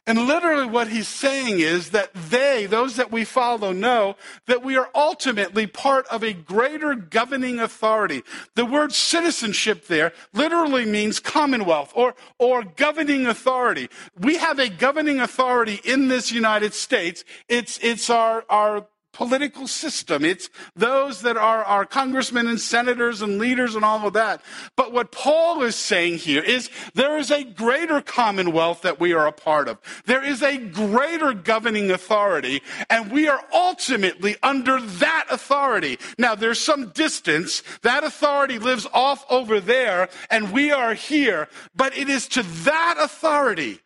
And 0.06 0.26
literally, 0.26 0.66
what 0.66 0.88
he's 0.88 1.08
saying 1.08 1.60
is 1.60 1.88
that 1.92 2.12
they, 2.12 2.66
those 2.66 2.96
that 2.96 3.10
we 3.10 3.24
follow, 3.24 3.72
know 3.72 4.16
that 4.46 4.62
we 4.62 4.76
are 4.76 4.90
ultimately 4.94 5.66
part 5.66 6.06
of 6.08 6.22
a 6.22 6.34
greater 6.34 6.94
governing 6.94 7.58
authority. 7.58 8.22
The 8.56 8.66
word 8.66 8.92
citizenship 8.92 9.86
there 9.86 10.12
literally 10.34 10.84
means 10.84 11.18
commonwealth 11.18 11.94
or, 11.96 12.14
or 12.38 12.62
governing 12.62 13.24
authority. 13.24 13.88
We 14.20 14.36
have 14.36 14.58
a 14.58 14.68
governing 14.68 15.20
authority 15.20 15.80
in 15.82 16.08
this 16.08 16.30
United 16.30 16.74
States. 16.74 17.24
It's, 17.48 17.78
it's 17.78 18.10
our, 18.10 18.44
our 18.50 18.86
political 19.14 19.66
system. 19.66 20.24
It's 20.24 20.50
those 20.76 21.22
that 21.22 21.36
are 21.36 21.64
our 21.64 21.86
congressmen 21.86 22.46
and 22.46 22.60
senators 22.60 23.22
and 23.22 23.38
leaders 23.38 23.74
and 23.74 23.84
all 23.84 24.06
of 24.06 24.12
that. 24.12 24.42
But 24.76 24.92
what 24.92 25.12
Paul 25.12 25.62
is 25.62 25.76
saying 25.76 26.18
here 26.18 26.42
is 26.42 26.68
there 26.94 27.16
is 27.16 27.30
a 27.30 27.44
greater 27.44 28.00
commonwealth 28.02 28.82
that 28.82 29.00
we 29.00 29.14
are 29.14 29.26
a 29.26 29.32
part 29.32 29.68
of. 29.68 29.78
There 30.04 30.22
is 30.22 30.42
a 30.42 30.58
greater 30.58 31.32
governing 31.32 31.90
authority, 31.90 32.62
and 32.90 33.10
we 33.10 33.28
are 33.28 33.42
ultimately 33.52 34.36
under 34.42 34.80
that 34.80 35.26
authority. 35.30 35.98
Now, 36.18 36.34
there's 36.34 36.60
some 36.60 36.90
distance. 36.90 37.62
That 37.82 38.04
authority 38.04 38.58
lives 38.58 38.86
off 38.92 39.24
over 39.30 39.60
there, 39.60 40.08
and 40.30 40.52
we 40.52 40.70
are 40.70 40.94
here. 40.94 41.48
But 41.74 41.96
it 41.96 42.08
is 42.08 42.28
to 42.28 42.42
that 42.42 42.96
authority 42.98 43.80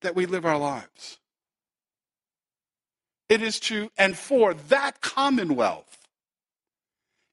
that 0.00 0.14
we 0.14 0.26
live 0.26 0.46
our 0.46 0.58
lives. 0.58 1.18
It 3.28 3.42
is 3.42 3.58
to 3.60 3.90
and 3.98 4.16
for 4.16 4.54
that 4.54 5.00
commonwealth. 5.00 5.98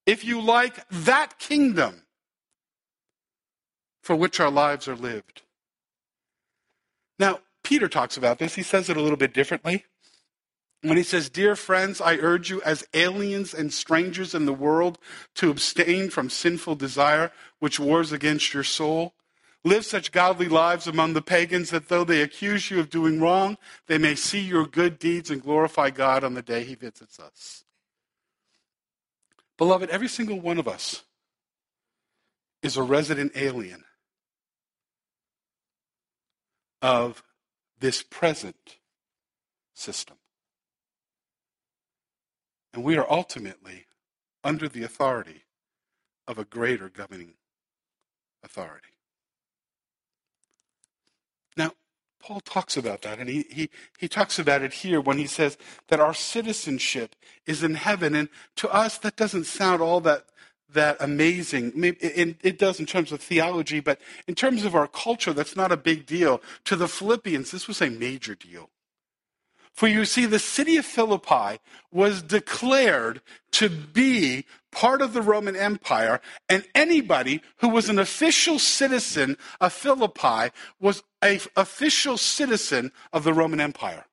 If 0.06 0.24
you 0.26 0.42
like, 0.42 0.88
that 0.90 1.40
kingdom 1.40 2.02
for 4.02 4.16
which 4.16 4.40
our 4.40 4.52
lives 4.52 4.88
are 4.88 4.96
lived. 4.96 5.44
Now, 7.20 7.40
Peter 7.64 7.88
talks 7.88 8.18
about 8.18 8.40
this. 8.40 8.56
He 8.56 8.64
says 8.64 8.90
it 8.90 8.98
a 8.98 9.02
little 9.02 9.18
bit 9.18 9.34
differently. 9.34 9.86
When 10.82 10.98
he 10.98 11.04
says, 11.04 11.30
Dear 11.30 11.56
friends, 11.56 12.02
I 12.02 12.18
urge 12.18 12.50
you 12.50 12.62
as 12.64 12.86
aliens 12.94 13.54
and 13.54 13.72
strangers 13.72 14.36
in 14.36 14.46
the 14.46 14.54
world 14.54 14.98
to 15.36 15.50
abstain 15.50 16.10
from 16.10 16.30
sinful 16.30 16.76
desire 16.76 17.32
which 17.60 17.80
wars 17.80 18.12
against 18.12 18.54
your 18.54 18.66
soul. 18.66 19.14
Live 19.66 19.86
such 19.86 20.12
godly 20.12 20.50
lives 20.50 20.88
among 20.88 21.14
the 21.14 21.22
pagans 21.22 21.70
that 21.70 21.88
though 21.88 22.04
they 22.04 22.22
accuse 22.22 22.70
you 22.70 22.80
of 22.80 22.90
doing 22.90 23.22
wrong, 23.22 23.58
they 23.88 23.98
may 23.98 24.14
see 24.14 24.42
your 24.42 24.66
good 24.66 25.00
deeds 25.00 25.32
and 25.32 25.42
glorify 25.42 25.90
God 25.90 26.24
on 26.24 26.34
the 26.34 26.42
day 26.42 26.66
he 26.66 26.76
visits 26.76 27.18
us. 27.18 27.64
Beloved, 29.58 29.90
every 29.90 30.10
single 30.10 30.40
one 30.40 30.58
of 30.58 30.68
us 30.68 31.04
is 32.62 32.76
a 32.76 32.84
resident 32.84 33.32
alien 33.36 33.86
of 36.82 37.24
this 37.80 38.04
present 38.04 38.78
system. 39.74 40.18
And 42.74 42.84
we 42.84 42.98
are 42.98 43.10
ultimately 43.10 43.86
under 44.44 44.68
the 44.68 44.84
authority 44.84 45.44
of 46.28 46.38
a 46.38 46.46
greater 46.46 46.90
governing 46.90 47.36
authority. 48.44 48.93
Paul 52.24 52.40
talks 52.40 52.78
about 52.78 53.02
that, 53.02 53.20
and 53.20 53.30
he, 53.30 53.46
he, 53.50 53.70
he 53.98 54.08
talks 54.08 54.40
about 54.40 54.62
it 54.62 54.72
here 54.72 55.02
when 55.02 55.18
he 55.18 55.28
says 55.28 55.58
that 55.90 56.00
our 56.00 56.14
citizenship 56.14 57.18
is 57.46 57.64
in 57.64 57.76
heaven. 57.76 58.16
And 58.16 58.30
to 58.56 58.70
us, 58.70 58.98
that 59.00 59.18
doesn't 59.18 59.44
sound 59.44 59.82
all 59.82 60.00
that, 60.02 60.28
that 60.72 60.96
amazing. 61.02 61.74
Maybe 61.76 61.98
it, 61.98 62.38
it 62.42 62.58
does 62.58 62.80
in 62.80 62.86
terms 62.86 63.12
of 63.12 63.20
theology, 63.20 63.82
but 63.82 64.00
in 64.26 64.36
terms 64.36 64.64
of 64.64 64.74
our 64.74 64.88
culture, 64.88 65.34
that's 65.34 65.58
not 65.58 65.74
a 65.74 65.78
big 65.78 66.06
deal. 66.06 66.42
To 66.64 66.78
the 66.78 66.88
Philippians, 66.88 67.52
this 67.52 67.68
was 67.68 67.82
a 67.82 67.90
major 67.90 68.36
deal. 68.36 68.70
For 69.74 69.88
you 69.88 70.06
see, 70.06 70.26
the 70.26 70.40
city 70.40 70.78
of 70.78 70.86
Philippi 70.86 71.60
was 71.92 72.22
declared 72.22 73.22
to 73.54 73.70
be 73.70 74.46
part 74.72 75.02
of 75.02 75.14
the 75.14 75.22
Roman 75.22 75.56
Empire, 75.56 76.22
and 76.48 76.66
anybody 76.76 77.42
who 77.58 77.70
was 77.70 77.90
an 77.90 78.00
official 78.00 78.60
citizen 78.60 79.38
of 79.60 79.74
Philippi 79.74 80.52
was 80.80 81.04
an 81.22 81.40
official 81.56 82.18
citizen 82.18 82.92
of 83.12 83.24
the 83.24 83.34
Roman 83.34 83.60
Empire. 83.60 84.06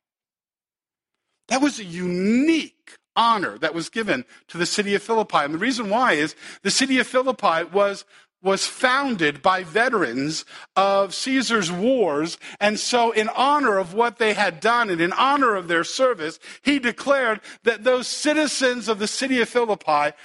That 1.49 1.61
was 1.61 1.79
a 1.79 1.85
unique 1.85 2.99
honor 3.17 3.59
that 3.59 3.75
was 3.75 3.89
given 3.89 4.25
to 4.49 4.57
the 4.57 4.67
city 4.67 4.95
of 4.95 5.03
Philippi. 5.03 5.39
And 5.39 5.55
the 5.55 5.59
reason 5.59 5.91
why 5.91 6.13
is 6.13 6.35
the 6.63 6.71
city 6.71 6.99
of 6.99 7.07
Philippi 7.07 7.65
was 7.65 8.05
was 8.43 8.67
founded 8.67 9.43
by 9.43 9.63
veterans 9.63 10.45
of 10.75 11.15
Caesar's 11.15 11.71
wars. 11.71 12.39
And 12.59 12.79
so, 12.79 13.11
in 13.11 13.29
honor 13.31 13.79
of 13.79 13.95
what 13.95 14.19
they 14.19 14.33
had 14.33 14.61
done 14.61 14.91
and 14.91 15.01
in 15.01 15.13
honor 15.13 15.57
of 15.57 15.69
their 15.69 15.85
service, 15.85 16.39
he 16.63 16.79
declared 16.79 17.41
that 17.65 17.85
those 17.85 18.07
citizens 18.07 18.89
of 18.89 18.99
the 18.99 19.09
city 19.09 19.41
of 19.41 19.49
Philippi 19.49 20.17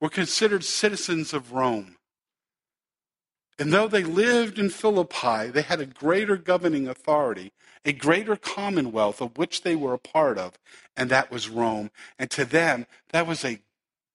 were 0.00 0.08
considered 0.08 0.64
citizens 0.64 1.32
of 1.32 1.52
Rome. 1.52 1.96
And 3.58 3.72
though 3.72 3.88
they 3.88 4.04
lived 4.04 4.58
in 4.58 4.70
Philippi, 4.70 5.48
they 5.48 5.62
had 5.62 5.80
a 5.80 5.86
greater 5.86 6.38
governing 6.38 6.88
authority, 6.88 7.52
a 7.84 7.92
greater 7.92 8.34
commonwealth 8.34 9.20
of 9.20 9.36
which 9.36 9.62
they 9.62 9.76
were 9.76 9.92
a 9.92 9.98
part 9.98 10.38
of, 10.38 10.58
and 10.96 11.10
that 11.10 11.30
was 11.30 11.50
Rome. 11.50 11.90
And 12.18 12.30
to 12.30 12.46
them, 12.46 12.86
that 13.10 13.26
was 13.26 13.44
a 13.44 13.60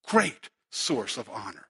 great 0.07 0.49
source 0.71 1.17
of 1.17 1.29
honor. 1.29 1.64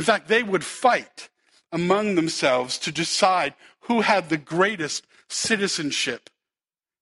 In 0.00 0.06
fact, 0.06 0.28
they 0.28 0.42
would 0.42 0.64
fight 0.64 1.28
among 1.70 2.14
themselves 2.14 2.78
to 2.78 2.90
decide 2.90 3.52
who 3.80 4.00
had 4.00 4.30
the 4.30 4.38
greatest 4.38 5.06
citizenship 5.28 6.30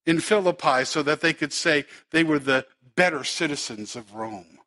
in 0.04 0.18
Philippi 0.18 0.84
so 0.84 1.04
that 1.04 1.20
they 1.20 1.32
could 1.32 1.52
say 1.52 1.84
they 2.10 2.24
were 2.24 2.40
the 2.40 2.66
better 2.96 3.22
citizens 3.22 3.94
of 3.94 4.16
Rome. 4.16 4.58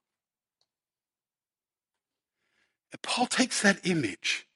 And 2.93 3.01
Paul 3.01 3.25
takes 3.25 3.61
that 3.63 3.85
image 3.85 4.47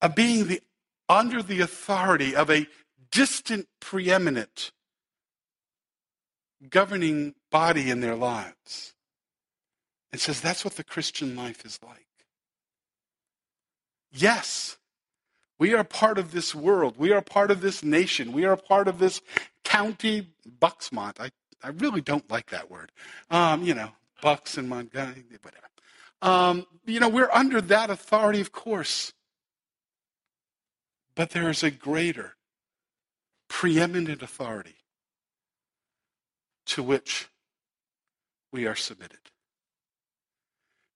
of 0.00 0.14
being 0.14 0.46
the, 0.46 0.62
under 1.10 1.42
the 1.42 1.60
authority 1.60 2.34
of 2.34 2.48
a 2.48 2.66
distant, 3.12 3.68
preeminent 3.80 4.72
governing 6.70 7.34
body 7.50 7.90
in 7.90 8.00
their 8.00 8.16
lives 8.16 8.94
and 10.14 10.20
says 10.20 10.40
that's 10.40 10.64
what 10.64 10.76
the 10.76 10.84
Christian 10.84 11.34
life 11.34 11.66
is 11.66 11.80
like. 11.84 12.03
Yes, 14.14 14.78
we 15.58 15.74
are 15.74 15.82
part 15.82 16.18
of 16.18 16.30
this 16.30 16.54
world. 16.54 16.94
We 16.96 17.10
are 17.10 17.20
part 17.20 17.50
of 17.50 17.60
this 17.60 17.82
nation. 17.82 18.32
We 18.32 18.44
are 18.44 18.56
part 18.56 18.86
of 18.86 19.00
this 19.00 19.20
county, 19.64 20.28
Bucksmont. 20.60 21.20
I, 21.20 21.30
I 21.62 21.70
really 21.70 22.00
don't 22.00 22.30
like 22.30 22.50
that 22.50 22.70
word. 22.70 22.92
Um, 23.30 23.64
you 23.64 23.74
know, 23.74 23.90
Bucks 24.22 24.56
and 24.56 24.68
Montgomery, 24.68 25.24
whatever. 25.42 25.66
Um, 26.22 26.66
you 26.86 27.00
know, 27.00 27.08
we're 27.08 27.30
under 27.32 27.60
that 27.60 27.90
authority, 27.90 28.40
of 28.40 28.52
course. 28.52 29.12
But 31.16 31.30
there 31.30 31.50
is 31.50 31.62
a 31.62 31.70
greater, 31.70 32.34
preeminent 33.48 34.22
authority 34.22 34.76
to 36.66 36.82
which 36.82 37.28
we 38.52 38.66
are 38.66 38.76
submitted. 38.76 39.23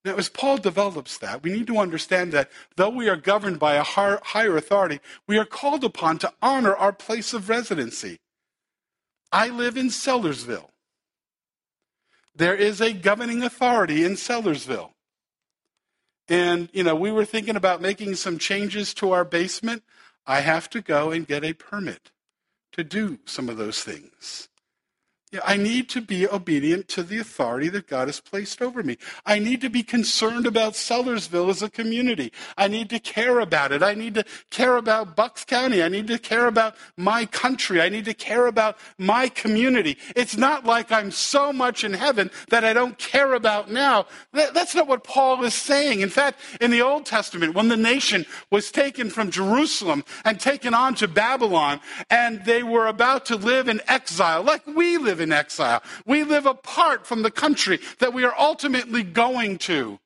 Now, 0.05 0.17
as 0.17 0.29
Paul 0.29 0.59
develops 0.59 1.19
that, 1.19 1.43
we 1.43 1.51
need 1.51 1.67
to 1.67 1.79
understand 1.79 2.33
that 2.33 2.51
though 2.77 2.89
we 2.89 3.09
are 3.09 3.17
governed 3.17 3.59
by 3.59 3.75
a 3.75 3.83
higher 3.83 4.57
authority, 4.57 5.01
we 5.27 5.39
are 5.39 5.45
called 5.45 5.85
upon 5.85 6.19
to 6.19 6.33
honor 6.41 6.75
our 6.75 6.93
place 6.93 7.35
of 7.35 7.49
residency. 7.49 8.19
I 9.33 9.49
live 9.49 9.77
in 9.77 9.89
Sellersville. 9.89 10.71
There 12.35 12.55
is 12.55 12.81
a 12.81 12.93
governing 12.93 13.43
authority 13.43 14.05
in 14.05 14.13
Sellersville. 14.13 14.93
And, 16.29 16.69
you 16.73 16.85
know, 16.85 16.95
we 16.95 17.11
were 17.11 17.25
thinking 17.25 17.57
about 17.57 17.83
making 17.83 18.15
some 18.15 18.39
changes 18.39 18.95
to 18.95 19.13
our 19.13 19.25
basement. 19.25 19.83
I 20.27 20.41
have 20.41 20.71
to 20.71 20.81
go 20.81 21.11
and 21.11 21.27
get 21.27 21.43
a 21.43 21.55
permit 21.55 22.13
to 22.73 22.85
do 22.85 23.19
some 23.25 23.49
of 23.49 23.57
those 23.57 23.83
things. 23.83 24.49
I 25.45 25.57
need 25.57 25.91
to 25.91 26.01
be 26.01 26.27
obedient 26.27 26.89
to 26.89 27.03
the 27.03 27.19
authority 27.19 27.69
that 27.69 27.87
God 27.87 28.09
has 28.09 28.19
placed 28.19 28.63
over 28.63 28.83
me. 28.83 28.97
I 29.27 29.39
need 29.39 29.61
to 29.61 29.69
be 29.69 29.83
concerned 29.83 30.47
about 30.47 30.73
Sellersville 30.73 31.51
as 31.51 31.63
a 31.63 31.69
community. 31.69 32.33
I 32.57 32.69
need 32.69 32.89
to 32.91 32.99
care 32.99 33.41
about 33.41 33.73
it. 33.73 33.83
I 33.83 33.93
need 33.93 34.15
to 34.15 34.25
care 34.51 34.77
about 34.77 35.17
Bucks 35.17 35.45
County. 35.45 35.83
I 35.83 35.89
need 35.89 36.07
to 36.07 36.19
care 36.19 36.47
about 36.47 36.77
my 36.97 37.27
country. 37.27 37.83
I 37.83 37.91
need 37.91 38.07
to 38.07 38.15
care 38.15 38.47
about 38.47 38.79
my 38.97 39.29
community. 39.29 39.99
It's 40.17 40.37
not 40.37 40.65
like 40.65 40.91
I'm 40.91 41.11
so 41.11 41.53
much 41.53 41.85
in 41.85 41.93
heaven 41.93 42.31
that 42.49 42.65
I 42.65 42.73
don't 42.73 42.97
care 42.97 43.35
about 43.35 43.71
now. 43.71 44.07
That's 44.33 44.75
not 44.75 44.89
what 44.89 45.05
Paul 45.05 45.45
is 45.45 45.55
saying. 45.55 46.01
In 46.01 46.09
fact, 46.09 46.41
in 46.61 46.71
the 46.71 46.83
Old 46.83 47.05
Testament, 47.05 47.55
when 47.55 47.69
the 47.69 47.77
nation 47.77 48.25
was 48.51 48.71
taken 48.71 49.11
from 49.11 49.31
Jerusalem 49.31 50.05
and 50.25 50.41
taken 50.41 50.73
on 50.73 50.95
to 50.97 51.09
Babylon, 51.09 51.81
and 52.09 52.45
they 52.45 52.63
were 52.63 52.87
about 52.87 53.27
to 53.27 53.37
live 53.37 53.69
in 53.69 53.83
exile, 53.89 54.43
like 54.43 54.67
we 54.67 54.97
live 54.97 55.18
live 55.19 55.29
in 55.29 55.33
exile. 55.33 55.83
We 56.07 56.23
live 56.23 56.47
apart 56.47 57.07
from 57.07 57.23
the 57.23 57.31
country 57.31 57.81
that 57.99 58.13
we 58.13 58.25
are 58.25 58.35
ultimately 58.39 59.03
going 59.03 59.59
to. 59.59 59.99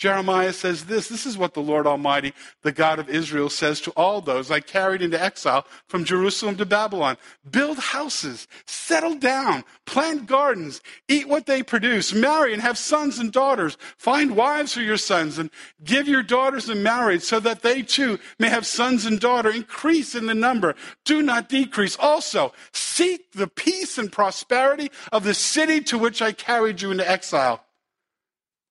Jeremiah 0.00 0.54
says 0.54 0.86
this 0.86 1.08
this 1.08 1.26
is 1.26 1.36
what 1.36 1.52
the 1.52 1.60
Lord 1.60 1.86
Almighty, 1.86 2.32
the 2.62 2.72
God 2.72 2.98
of 2.98 3.10
Israel, 3.10 3.50
says 3.50 3.82
to 3.82 3.90
all 3.90 4.22
those 4.22 4.50
I 4.50 4.60
carried 4.60 5.02
into 5.02 5.22
exile 5.22 5.66
from 5.88 6.06
Jerusalem 6.06 6.56
to 6.56 6.64
Babylon 6.64 7.18
Build 7.50 7.76
houses, 7.76 8.48
settle 8.64 9.16
down, 9.16 9.62
plant 9.84 10.26
gardens, 10.26 10.80
eat 11.06 11.28
what 11.28 11.44
they 11.44 11.62
produce, 11.62 12.14
marry 12.14 12.54
and 12.54 12.62
have 12.62 12.78
sons 12.78 13.18
and 13.18 13.30
daughters, 13.30 13.76
find 13.98 14.34
wives 14.34 14.72
for 14.72 14.80
your 14.80 14.96
sons, 14.96 15.36
and 15.36 15.50
give 15.84 16.08
your 16.08 16.22
daughters 16.22 16.70
in 16.70 16.82
marriage 16.82 17.22
so 17.22 17.38
that 17.38 17.60
they 17.60 17.82
too 17.82 18.18
may 18.38 18.48
have 18.48 18.64
sons 18.64 19.04
and 19.04 19.20
daughters. 19.20 19.54
Increase 19.54 20.14
in 20.14 20.24
the 20.24 20.34
number, 20.34 20.76
do 21.04 21.20
not 21.20 21.50
decrease. 21.50 21.98
Also, 22.00 22.54
seek 22.72 23.32
the 23.32 23.48
peace 23.48 23.98
and 23.98 24.10
prosperity 24.10 24.90
of 25.12 25.24
the 25.24 25.34
city 25.34 25.82
to 25.82 25.98
which 25.98 26.22
I 26.22 26.32
carried 26.32 26.80
you 26.80 26.90
into 26.90 27.06
exile. 27.06 27.66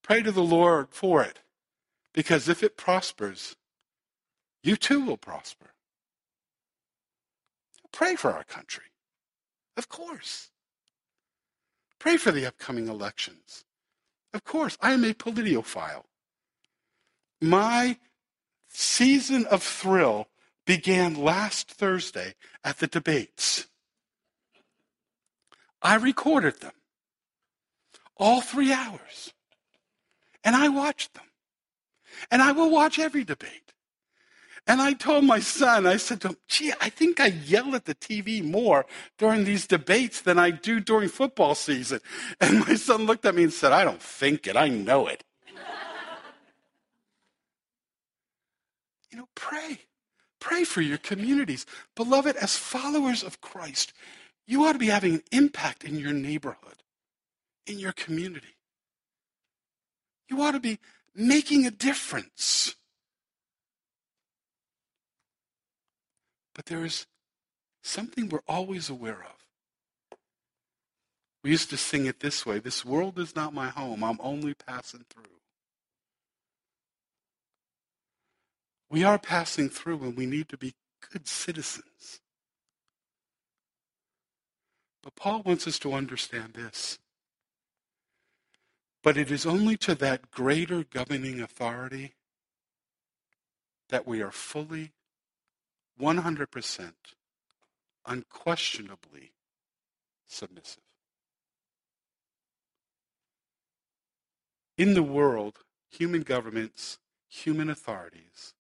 Pray 0.10 0.24
to 0.24 0.32
the 0.32 0.42
Lord 0.42 0.88
for 0.90 1.22
it. 1.22 1.38
Because 2.16 2.50
if 2.50 2.64
it 2.64 2.76
prospers, 2.76 3.56
you 4.64 4.76
too 4.76 5.06
will 5.06 5.18
prosper. 5.18 5.68
Pray 7.92 8.16
for 8.16 8.34
our 8.34 8.44
country. 8.44 8.86
Of 9.78 9.88
course. 9.88 10.50
Pray 12.00 12.18
for 12.18 12.32
the 12.32 12.48
upcoming 12.48 12.88
elections. 12.88 13.66
Of 14.34 14.44
course, 14.44 14.80
I 14.82 14.94
am 14.94 15.04
a 15.04 15.14
politiophile. 15.14 16.06
My 17.40 18.00
season 18.68 19.46
of 19.46 19.62
thrill 19.62 20.28
began 20.66 21.14
last 21.14 21.70
Thursday 21.70 22.34
at 22.64 22.80
the 22.80 22.88
debates. 22.88 23.68
I 25.84 25.98
recorded 25.98 26.62
them, 26.62 26.74
all 28.18 28.42
three 28.42 28.74
hours. 28.74 29.34
And 30.44 30.56
I 30.56 30.70
watched 30.70 31.14
them. 31.14 31.24
And 32.32 32.42
I 32.42 32.52
will 32.52 32.70
watch 32.70 33.00
every 33.00 33.24
debate. 33.24 33.74
And 34.68 34.82
I 34.82 34.94
told 34.94 35.24
my 35.24 35.40
son, 35.40 35.88
I 35.88 35.98
said 35.98 36.22
to 36.22 36.30
him, 36.30 36.38
gee, 36.48 36.74
I 36.80 36.90
think 36.90 37.20
I 37.20 37.28
yell 37.28 37.74
at 37.74 37.86
the 37.86 37.96
TV 37.96 38.44
more 38.44 38.86
during 39.18 39.44
these 39.44 39.66
debates 39.66 40.22
than 40.22 40.38
I 40.38 40.52
do 40.52 40.80
during 40.80 41.10
football 41.10 41.56
season. 41.56 42.02
And 42.40 42.60
my 42.60 42.76
son 42.76 43.06
looked 43.06 43.26
at 43.26 43.36
me 43.36 43.44
and 43.44 43.54
said, 43.54 43.72
I 43.72 43.84
don't 43.84 44.02
think 44.02 44.46
it, 44.46 44.56
I 44.56 44.70
know 44.70 45.08
it. 45.08 45.24
you 49.12 49.18
know, 49.18 49.28
pray. 49.34 49.80
Pray 50.40 50.64
for 50.64 50.82
your 50.82 51.00
communities. 51.00 51.66
Beloved, 51.96 52.36
as 52.36 52.56
followers 52.56 53.24
of 53.24 53.42
Christ, 53.42 53.92
you 54.46 54.66
ought 54.66 54.74
to 54.74 54.80
be 54.80 54.88
having 54.88 55.16
an 55.16 55.24
impact 55.32 55.84
in 55.84 55.98
your 55.98 56.14
neighborhood, 56.14 56.84
in 57.66 57.80
your 57.80 57.92
community. 57.92 58.56
You 60.30 60.42
ought 60.42 60.52
to 60.52 60.60
be 60.60 60.80
making 61.16 61.66
a 61.66 61.72
difference. 61.72 62.76
But 66.54 66.68
there 66.68 66.86
is 66.86 67.08
something 67.82 68.30
we're 68.30 68.42
always 68.48 68.90
aware 68.90 69.24
of. 69.24 70.20
We 71.44 71.52
used 71.52 71.70
to 71.70 71.78
sing 71.78 72.06
it 72.06 72.20
this 72.20 72.46
way 72.46 72.60
This 72.60 72.84
world 72.84 73.18
is 73.18 73.36
not 73.36 73.54
my 73.54 73.70
home, 73.70 74.04
I'm 74.04 74.20
only 74.22 74.54
passing 74.54 75.06
through. 75.10 75.24
We 78.90 79.04
are 79.04 79.20
passing 79.20 79.70
through 79.70 80.04
and 80.04 80.18
we 80.18 80.26
need 80.26 80.50
to 80.50 80.58
be 80.58 80.74
good 81.12 81.28
citizens. 81.28 82.20
But 85.02 85.16
Paul 85.16 85.44
wants 85.44 85.68
us 85.68 85.80
to 85.80 85.94
understand 85.94 86.54
this 86.54 87.00
but 89.04 89.18
it 89.18 89.32
is 89.32 89.46
only 89.46 89.78
to 89.78 89.96
that 89.96 90.32
greater 90.32 90.84
governing 90.84 91.40
authority 91.40 92.16
that 93.90 94.06
we 94.06 94.22
are 94.22 94.32
fully, 94.32 94.92
100% 96.00 96.92
unquestionably 98.06 99.32
submissive. 100.28 100.84
In 104.78 104.94
the 104.94 105.04
world, 105.04 105.60
human 105.90 106.22
governments, 106.22 107.00
human 107.28 107.70
authorities 107.70 108.54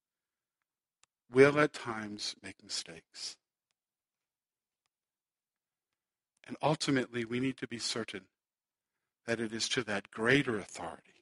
will 1.32 1.60
at 1.60 1.74
times 1.74 2.36
make 2.44 2.62
mistakes. 2.64 3.38
And 6.48 6.58
ultimately, 6.62 7.24
we 7.24 7.40
need 7.40 7.58
to 7.58 7.68
be 7.68 7.78
certain 7.78 8.24
that 9.30 9.40
it 9.40 9.54
is 9.54 9.70
to 9.70 9.84
that 9.84 10.10
greater 10.10 10.58
authority 10.58 11.22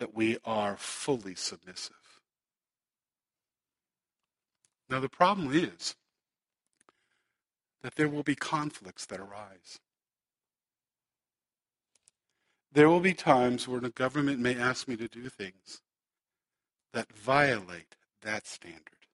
that 0.00 0.12
we 0.12 0.36
are 0.44 0.76
fully 0.76 1.36
submissive. 1.36 1.94
Now, 4.90 4.98
the 4.98 5.08
problem 5.08 5.52
is 5.52 5.94
that 7.84 7.94
there 7.94 8.08
will 8.08 8.24
be 8.24 8.34
conflicts 8.34 9.06
that 9.06 9.20
arise. 9.20 9.78
There 12.72 12.88
will 12.88 12.98
be 12.98 13.14
times 13.14 13.68
when 13.68 13.84
a 13.84 13.90
government 13.90 14.40
may 14.40 14.56
ask 14.56 14.88
me 14.88 14.96
to 14.96 15.06
do 15.06 15.28
things 15.28 15.82
that 16.92 17.12
violate 17.12 17.94
that 18.22 18.48
standard. 18.48 19.06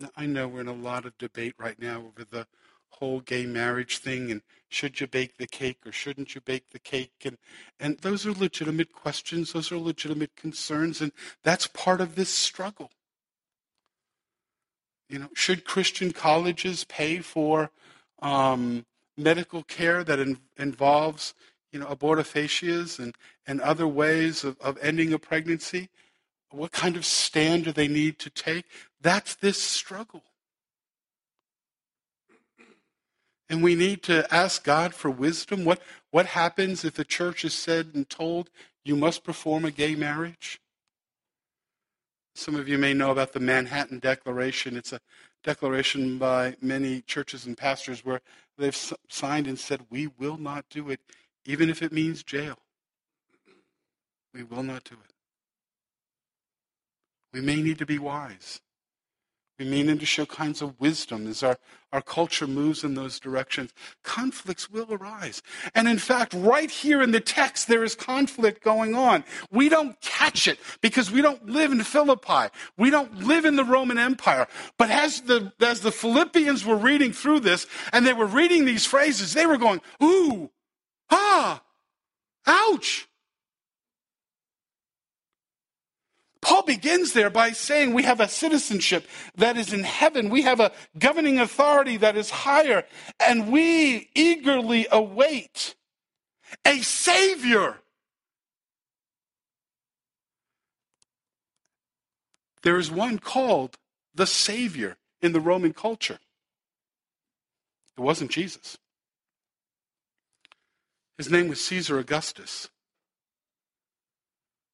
Now, 0.00 0.10
I 0.16 0.26
know 0.26 0.48
we're 0.48 0.62
in 0.62 0.66
a 0.66 0.72
lot 0.72 1.06
of 1.06 1.16
debate 1.16 1.54
right 1.58 1.78
now 1.78 1.98
over 1.98 2.24
the 2.28 2.48
whole 2.90 3.20
gay 3.20 3.46
marriage 3.46 3.98
thing 3.98 4.30
and 4.30 4.42
should 4.68 5.00
you 5.00 5.06
bake 5.06 5.36
the 5.36 5.46
cake 5.46 5.78
or 5.86 5.92
shouldn't 5.92 6.34
you 6.34 6.40
bake 6.40 6.70
the 6.70 6.78
cake? 6.78 7.12
And 7.24 7.38
and 7.78 7.98
those 7.98 8.26
are 8.26 8.32
legitimate 8.32 8.92
questions 8.92 9.52
those 9.52 9.70
are 9.70 9.78
legitimate 9.78 10.34
concerns 10.36 11.00
and 11.00 11.12
that's 11.42 11.66
part 11.66 12.00
of 12.00 12.14
this 12.14 12.30
struggle. 12.30 12.90
You 15.08 15.20
know 15.20 15.28
should 15.34 15.64
christian 15.64 16.12
colleges 16.12 16.84
pay 16.84 17.20
for 17.20 17.70
um, 18.20 18.86
medical 19.16 19.62
care 19.62 20.02
that 20.02 20.18
in, 20.18 20.38
involves 20.56 21.34
you 21.70 21.78
know 21.78 21.86
abortifacients 21.86 22.98
and 22.98 23.14
and 23.46 23.60
other 23.60 23.86
ways 23.86 24.42
of, 24.42 24.58
of 24.60 24.78
ending 24.80 25.12
a 25.12 25.18
pregnancy? 25.18 25.90
What 26.50 26.72
kind 26.72 26.96
of 26.96 27.04
stand 27.04 27.64
do 27.64 27.72
they 27.72 27.88
need 27.88 28.18
to 28.20 28.30
take? 28.30 28.64
That's 29.00 29.34
this 29.34 29.60
struggle 29.60 30.22
And 33.48 33.62
we 33.62 33.74
need 33.74 34.02
to 34.04 34.32
ask 34.34 34.64
God 34.64 34.92
for 34.92 35.10
wisdom. 35.10 35.64
What, 35.64 35.80
what 36.10 36.26
happens 36.26 36.84
if 36.84 36.94
the 36.94 37.04
church 37.04 37.44
is 37.44 37.54
said 37.54 37.92
and 37.94 38.08
told 38.08 38.50
you 38.84 38.96
must 38.96 39.22
perform 39.22 39.64
a 39.64 39.70
gay 39.70 39.94
marriage? 39.94 40.60
Some 42.34 42.56
of 42.56 42.68
you 42.68 42.76
may 42.76 42.92
know 42.92 43.10
about 43.12 43.32
the 43.32 43.40
Manhattan 43.40 43.98
Declaration. 43.98 44.76
It's 44.76 44.92
a 44.92 45.00
declaration 45.42 46.18
by 46.18 46.56
many 46.60 47.00
churches 47.02 47.46
and 47.46 47.56
pastors 47.56 48.04
where 48.04 48.20
they've 48.58 48.76
signed 49.08 49.46
and 49.46 49.58
said, 49.58 49.86
We 49.90 50.08
will 50.08 50.36
not 50.36 50.66
do 50.68 50.90
it, 50.90 51.00
even 51.44 51.70
if 51.70 51.82
it 51.82 51.92
means 51.92 52.22
jail. 52.22 52.58
We 54.34 54.42
will 54.42 54.62
not 54.62 54.84
do 54.84 54.96
it. 54.96 55.12
We 57.32 57.40
may 57.40 57.62
need 57.62 57.78
to 57.78 57.86
be 57.86 57.98
wise. 57.98 58.60
We 59.58 59.64
mean 59.64 59.98
to 59.98 60.06
show 60.06 60.26
kinds 60.26 60.60
of 60.60 60.78
wisdom 60.78 61.26
as 61.26 61.42
our, 61.42 61.56
our 61.90 62.02
culture 62.02 62.46
moves 62.46 62.84
in 62.84 62.94
those 62.94 63.18
directions. 63.18 63.72
Conflicts 64.04 64.68
will 64.68 64.92
arise. 64.92 65.40
And 65.74 65.88
in 65.88 65.98
fact, 65.98 66.34
right 66.34 66.70
here 66.70 67.00
in 67.00 67.12
the 67.12 67.20
text, 67.20 67.66
there 67.66 67.82
is 67.82 67.94
conflict 67.94 68.62
going 68.62 68.94
on. 68.94 69.24
We 69.50 69.70
don't 69.70 69.98
catch 70.02 70.46
it 70.46 70.58
because 70.82 71.10
we 71.10 71.22
don't 71.22 71.46
live 71.46 71.72
in 71.72 71.82
Philippi. 71.84 72.52
We 72.76 72.90
don't 72.90 73.24
live 73.24 73.46
in 73.46 73.56
the 73.56 73.64
Roman 73.64 73.96
Empire. 73.96 74.46
But 74.76 74.90
as 74.90 75.22
the, 75.22 75.52
as 75.60 75.80
the 75.80 75.92
Philippians 75.92 76.66
were 76.66 76.76
reading 76.76 77.12
through 77.12 77.40
this 77.40 77.66
and 77.94 78.06
they 78.06 78.12
were 78.12 78.26
reading 78.26 78.66
these 78.66 78.84
phrases, 78.84 79.32
they 79.32 79.46
were 79.46 79.56
going, 79.56 79.80
ooh, 80.02 80.50
ah, 81.10 81.62
ouch. 82.46 83.08
Paul 86.46 86.62
begins 86.62 87.12
there 87.12 87.28
by 87.28 87.50
saying 87.50 87.92
we 87.92 88.04
have 88.04 88.20
a 88.20 88.28
citizenship 88.28 89.08
that 89.34 89.56
is 89.56 89.72
in 89.72 89.82
heaven. 89.82 90.30
We 90.30 90.42
have 90.42 90.60
a 90.60 90.70
governing 90.96 91.40
authority 91.40 91.96
that 91.96 92.16
is 92.16 92.30
higher, 92.30 92.84
and 93.18 93.50
we 93.50 94.10
eagerly 94.14 94.86
await 94.92 95.74
a 96.64 96.82
Savior. 96.82 97.78
There 102.62 102.78
is 102.78 102.92
one 102.92 103.18
called 103.18 103.76
the 104.14 104.26
Savior 104.26 104.98
in 105.20 105.32
the 105.32 105.40
Roman 105.40 105.72
culture. 105.72 106.20
It 107.98 108.00
wasn't 108.00 108.30
Jesus. 108.30 108.78
His 111.18 111.28
name 111.28 111.48
was 111.48 111.60
Caesar 111.64 111.98
Augustus. 111.98 112.68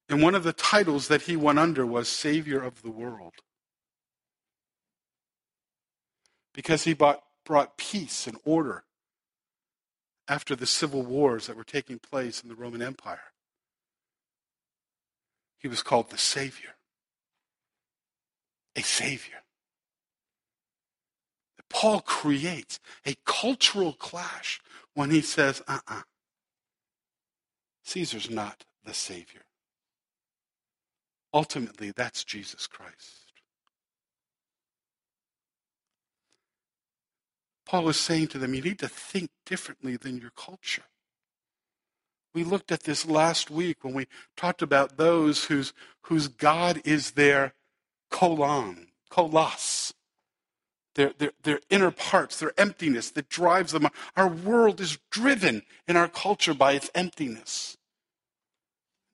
And 0.09 0.23
one 0.23 0.35
of 0.35 0.45
the 0.45 0.53
titles 0.53 1.09
that 1.09 1.23
he 1.23 1.37
went 1.37 1.59
under 1.59 1.87
was 1.87 2.09
Savior 2.09 2.63
of 2.63 2.83
the 2.83 2.91
World. 2.91 3.35
Because 6.53 6.85
he 6.85 6.93
brought, 6.93 7.23
brought 7.45 7.79
peace 7.79 8.27
and 8.27 8.37
order 8.45 8.85
after 10.29 10.55
the 10.55 10.67
civil 10.67 11.03
wars 11.03 11.47
that 11.47 11.57
were 11.57 11.65
taking 11.65 11.99
place 11.99 12.43
in 12.43 12.49
the 12.49 12.55
Roman 12.55 12.83
Empire. 12.83 13.33
He 15.59 15.69
was 15.69 15.83
called 15.83 16.11
the 16.11 16.19
Savior. 16.19 16.75
A 18.77 18.83
Savior. 18.83 19.43
Paul 21.73 22.01
creates 22.01 22.79
a 23.07 23.17
cultural 23.25 23.95
clash 23.95 24.61
when 24.95 25.11
he 25.11 25.23
says, 25.23 25.63
uh 25.67 25.79
uh-uh. 25.89 26.01
uh 26.01 26.03
Caesar's 27.85 28.31
not 28.31 28.65
the 28.85 28.95
Savior. 28.95 29.43
Ultimately, 31.35 31.93
that's 31.95 32.25
Jesus 32.25 32.67
Christ. 32.67 33.33
Paul 37.65 37.89
is 37.89 37.99
saying 37.99 38.29
to 38.29 38.39
them, 38.39 38.55
you 38.55 38.61
need 38.61 38.79
to 38.81 38.89
think 38.89 39.31
differently 39.47 39.97
than 39.97 40.19
your 40.19 40.33
culture. 40.37 40.83
We 42.35 42.45
looked 42.45 42.73
at 42.73 42.83
this 42.83 43.07
last 43.07 43.51
week 43.51 43.83
when 43.83 43.95
we 43.95 44.09
talked 44.37 44.63
about 44.63 44.97
those 44.97 45.47
whose, 45.47 45.73
whose 46.03 46.29
God 46.29 46.81
is 46.85 47.13
their 47.13 47.55
kolon, 48.11 48.89
kolos, 49.11 49.93
their, 50.95 51.13
their, 51.17 51.33
their 51.43 51.61
inner 51.71 51.91
parts, 51.91 52.39
their 52.39 52.53
emptiness 52.59 53.11
that 53.11 53.31
drives 53.31 53.73
them. 53.73 53.89
Our 54.17 54.29
world 54.29 54.81
is 54.81 54.99
driven 55.11 55.63
in 55.89 55.97
our 55.97 56.09
culture 56.09 56.55
by 56.55 56.73
its 56.73 56.91
emptiness 56.95 57.77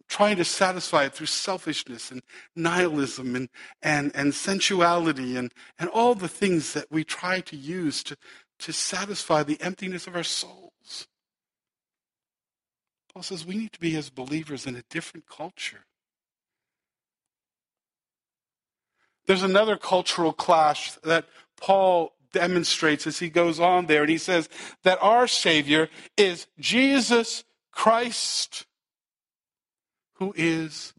trying 0.09 0.37
to 0.37 0.45
satisfy 0.45 1.05
it 1.05 1.13
through 1.13 1.27
selfishness 1.27 2.11
and 2.11 2.23
nihilism 2.57 3.37
and, 3.37 3.49
and, 3.83 4.11
and 4.15 4.35
sensuality 4.35 5.37
and, 5.37 5.53
and 5.79 5.89
all 5.91 6.15
the 6.15 6.29
things 6.29 6.73
that 6.73 6.87
we 6.91 7.05
try 7.05 7.41
to 7.41 7.57
use 7.57 8.03
to, 8.03 8.17
to 8.59 8.73
satisfy 8.73 9.43
the 9.43 9.61
emptiness 9.61 10.07
of 10.07 10.17
our 10.17 10.23
souls. 10.23 11.07
Paul 13.13 13.23
says 13.23 13.45
we 13.45 13.57
need 13.57 13.73
to 13.73 13.81
be, 13.81 13.97
as 13.97 14.11
believers, 14.11 14.67
in 14.67 14.77
a 14.77 14.83
different 14.91 15.27
culture. 15.27 15.85
There's 19.27 19.43
another 19.43 19.77
cultural 19.77 20.33
clash 20.33 20.93
that 21.05 21.27
Paul 21.61 22.15
demonstrates 22.33 23.07
as 23.07 23.19
he 23.19 23.29
goes 23.29 23.61
on 23.61 23.87
there, 23.87 24.03
and 24.03 24.11
he 24.11 24.19
says 24.19 24.49
that 24.85 24.99
our 25.03 25.27
Savior 25.27 25.89
is 26.17 26.47
Jesus 26.59 27.45
Christ 27.73 28.67
who 30.19 30.35
is 30.37 30.93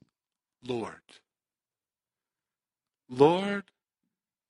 Lord. 0.65 1.01
Lord 3.09 3.65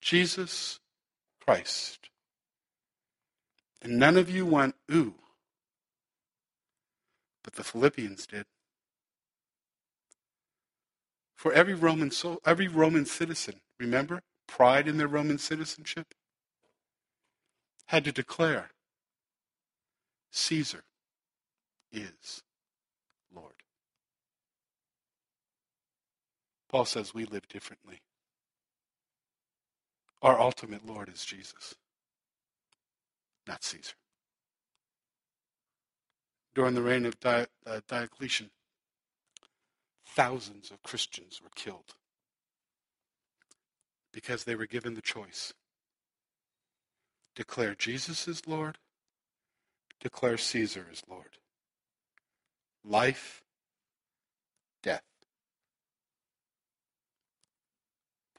Jesus 0.02 0.80
Christ. 1.44 2.10
And 3.82 3.98
none 3.98 4.18
of 4.18 4.30
you 4.30 4.46
went, 4.46 4.76
ooh. 4.92 5.16
But 7.44 7.54
the 7.54 7.64
Philippians 7.64 8.28
did. 8.28 8.46
For 11.36 11.54
every 11.54 11.74
Roman 11.74 12.12
soul, 12.12 12.40
every 12.46 12.68
Roman 12.68 13.06
citizen, 13.06 13.62
remember, 13.80 14.22
pride 14.48 14.88
in 14.88 14.98
their 14.98 15.08
Roman 15.08 15.38
citizenship, 15.38 16.14
had 17.88 18.04
to 18.04 18.12
declare 18.12 18.72
Caesar 20.32 20.84
is 21.92 22.44
Paul 26.70 26.86
says 26.86 27.14
we 27.14 27.26
live 27.26 27.48
differently. 27.48 28.02
Our 30.22 30.40
ultimate 30.40 30.86
Lord 30.86 31.10
is 31.10 31.26
Jesus, 31.26 31.76
not 33.48 33.64
Caesar. 33.64 33.96
During 36.56 36.76
the 36.76 36.82
reign 36.82 37.06
of 37.06 37.20
Di- 37.20 37.48
uh, 37.66 37.82
Diocletian, 37.88 38.50
thousands 40.06 40.72
of 40.72 40.84
Christians 40.84 41.42
were 41.42 41.50
killed 41.56 41.96
because 44.14 44.44
they 44.44 44.56
were 44.56 44.68
given 44.68 44.96
the 44.96 45.02
choice 45.02 45.54
Declare 47.36 47.76
Jesus 47.76 48.28
is 48.28 48.48
Lord. 48.48 48.80
Declare 50.02 50.38
Caesar 50.38 50.88
is 50.92 51.04
Lord. 51.10 51.38
Life, 52.84 53.44
death. 54.84 55.09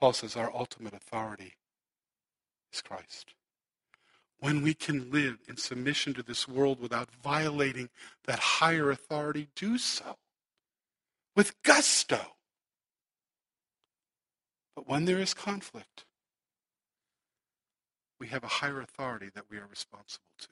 Paul 0.01 0.13
says 0.13 0.35
our 0.35 0.51
ultimate 0.51 0.95
authority 0.95 1.53
is 2.73 2.81
Christ. 2.81 3.35
When 4.39 4.63
we 4.63 4.73
can 4.73 5.11
live 5.11 5.37
in 5.47 5.57
submission 5.57 6.15
to 6.15 6.23
this 6.23 6.47
world 6.47 6.81
without 6.81 7.09
violating 7.23 7.89
that 8.25 8.39
higher 8.39 8.89
authority, 8.89 9.49
do 9.55 9.77
so 9.77 10.17
with 11.35 11.53
gusto. 11.61 12.19
But 14.75 14.89
when 14.89 15.05
there 15.05 15.19
is 15.19 15.35
conflict, 15.35 16.05
we 18.19 18.27
have 18.27 18.43
a 18.43 18.47
higher 18.47 18.81
authority 18.81 19.29
that 19.35 19.45
we 19.51 19.57
are 19.57 19.67
responsible 19.69 20.25
to. 20.39 20.47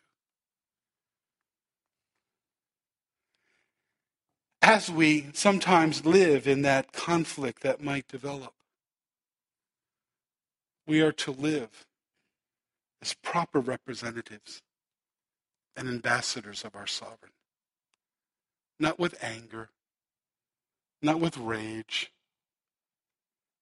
As 4.62 4.92
we 4.92 5.32
sometimes 5.34 6.06
live 6.06 6.48
in 6.48 6.62
that 6.62 6.92
conflict 6.92 7.64
that 7.64 7.84
might 7.84 8.08
develop, 8.08 8.54
we 10.90 11.02
are 11.02 11.12
to 11.12 11.30
live 11.32 11.86
as 13.00 13.14
proper 13.14 13.60
representatives 13.60 14.64
and 15.78 15.88
ambassadors 15.88 16.66
of 16.66 16.76
our 16.76 16.88
sovereign. 16.88 17.32
Not 18.80 18.98
with 18.98 19.16
anger, 19.24 19.70
not 21.00 21.20
with 21.20 21.38
rage, 21.38 22.12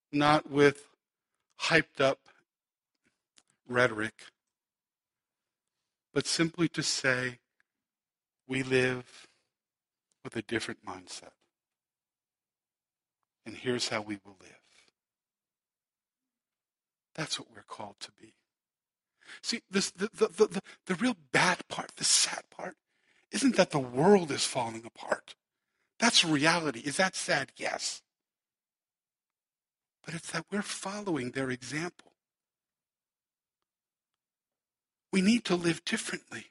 not 0.09 0.49
with 0.49 0.87
hyped 1.63 1.99
up 1.99 2.19
rhetoric, 3.67 4.13
but 6.13 6.25
simply 6.25 6.69
to 6.69 6.81
say 6.81 7.39
we 8.47 8.63
live 8.63 9.27
with 10.23 10.33
a 10.37 10.41
different 10.43 10.85
mindset. 10.85 11.33
And 13.45 13.53
here's 13.57 13.89
how 13.89 13.99
we 13.99 14.17
will 14.23 14.37
live. 14.39 14.56
That's 17.17 17.39
what 17.39 17.49
we're 17.53 17.63
called 17.63 17.95
to 18.01 18.11
be. 18.21 18.35
See, 19.41 19.61
this, 19.69 19.91
the, 19.91 20.09
the, 20.13 20.27
the, 20.27 20.61
the, 20.85 20.95
real 20.95 21.17
bad 21.31 21.67
part, 21.67 21.91
the 21.97 22.03
sad 22.03 22.43
part, 22.49 22.75
isn't 23.31 23.57
that 23.57 23.71
the 23.71 23.79
world 23.79 24.31
is 24.31 24.45
falling 24.45 24.83
apart. 24.85 25.35
That's 25.99 26.23
reality. 26.23 26.81
Is 26.81 26.97
that 26.97 27.15
sad? 27.15 27.51
Yes. 27.57 28.01
But 30.05 30.13
it's 30.13 30.31
that 30.31 30.45
we're 30.51 30.61
following 30.61 31.31
their 31.31 31.49
example. 31.49 32.13
We 35.11 35.21
need 35.21 35.43
to 35.45 35.55
live 35.55 35.83
differently. 35.83 36.45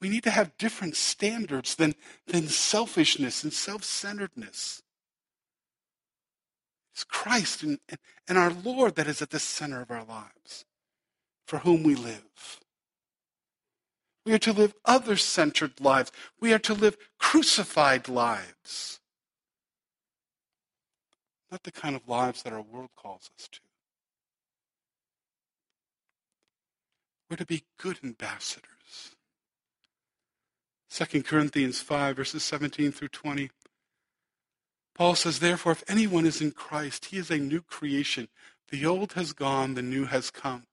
We 0.00 0.08
need 0.08 0.24
to 0.24 0.30
have 0.30 0.58
different 0.58 0.96
standards 0.96 1.76
than, 1.76 1.94
than 2.26 2.48
selfishness 2.48 3.44
and 3.44 3.52
self 3.52 3.84
centeredness. 3.84 4.81
It's 6.92 7.04
Christ 7.04 7.62
and, 7.62 7.78
and 8.28 8.38
our 8.38 8.52
Lord 8.52 8.96
that 8.96 9.06
is 9.06 9.22
at 9.22 9.30
the 9.30 9.38
center 9.38 9.80
of 9.80 9.90
our 9.90 10.04
lives, 10.04 10.64
for 11.46 11.58
whom 11.58 11.82
we 11.82 11.94
live. 11.94 12.60
We 14.24 14.32
are 14.32 14.38
to 14.38 14.52
live 14.52 14.74
other 14.84 15.16
centered 15.16 15.80
lives. 15.80 16.12
We 16.40 16.52
are 16.52 16.58
to 16.60 16.74
live 16.74 16.96
crucified 17.18 18.08
lives. 18.08 19.00
Not 21.50 21.64
the 21.64 21.72
kind 21.72 21.96
of 21.96 22.08
lives 22.08 22.42
that 22.42 22.52
our 22.52 22.62
world 22.62 22.90
calls 22.96 23.30
us 23.38 23.48
to. 23.52 23.60
We're 27.28 27.36
to 27.36 27.46
be 27.46 27.64
good 27.78 27.98
ambassadors. 28.04 29.16
2 30.90 31.22
Corinthians 31.22 31.80
5, 31.80 32.16
verses 32.16 32.42
17 32.42 32.92
through 32.92 33.08
20. 33.08 33.50
Paul 34.94 35.14
says, 35.14 35.38
Therefore, 35.38 35.72
if 35.72 35.84
anyone 35.88 36.26
is 36.26 36.40
in 36.40 36.52
Christ, 36.52 37.06
he 37.06 37.16
is 37.16 37.30
a 37.30 37.38
new 37.38 37.62
creation. 37.62 38.28
The 38.70 38.84
old 38.86 39.14
has 39.14 39.32
gone, 39.32 39.74
the 39.74 39.82
new 39.82 40.06
has 40.06 40.30
come. 40.30 40.64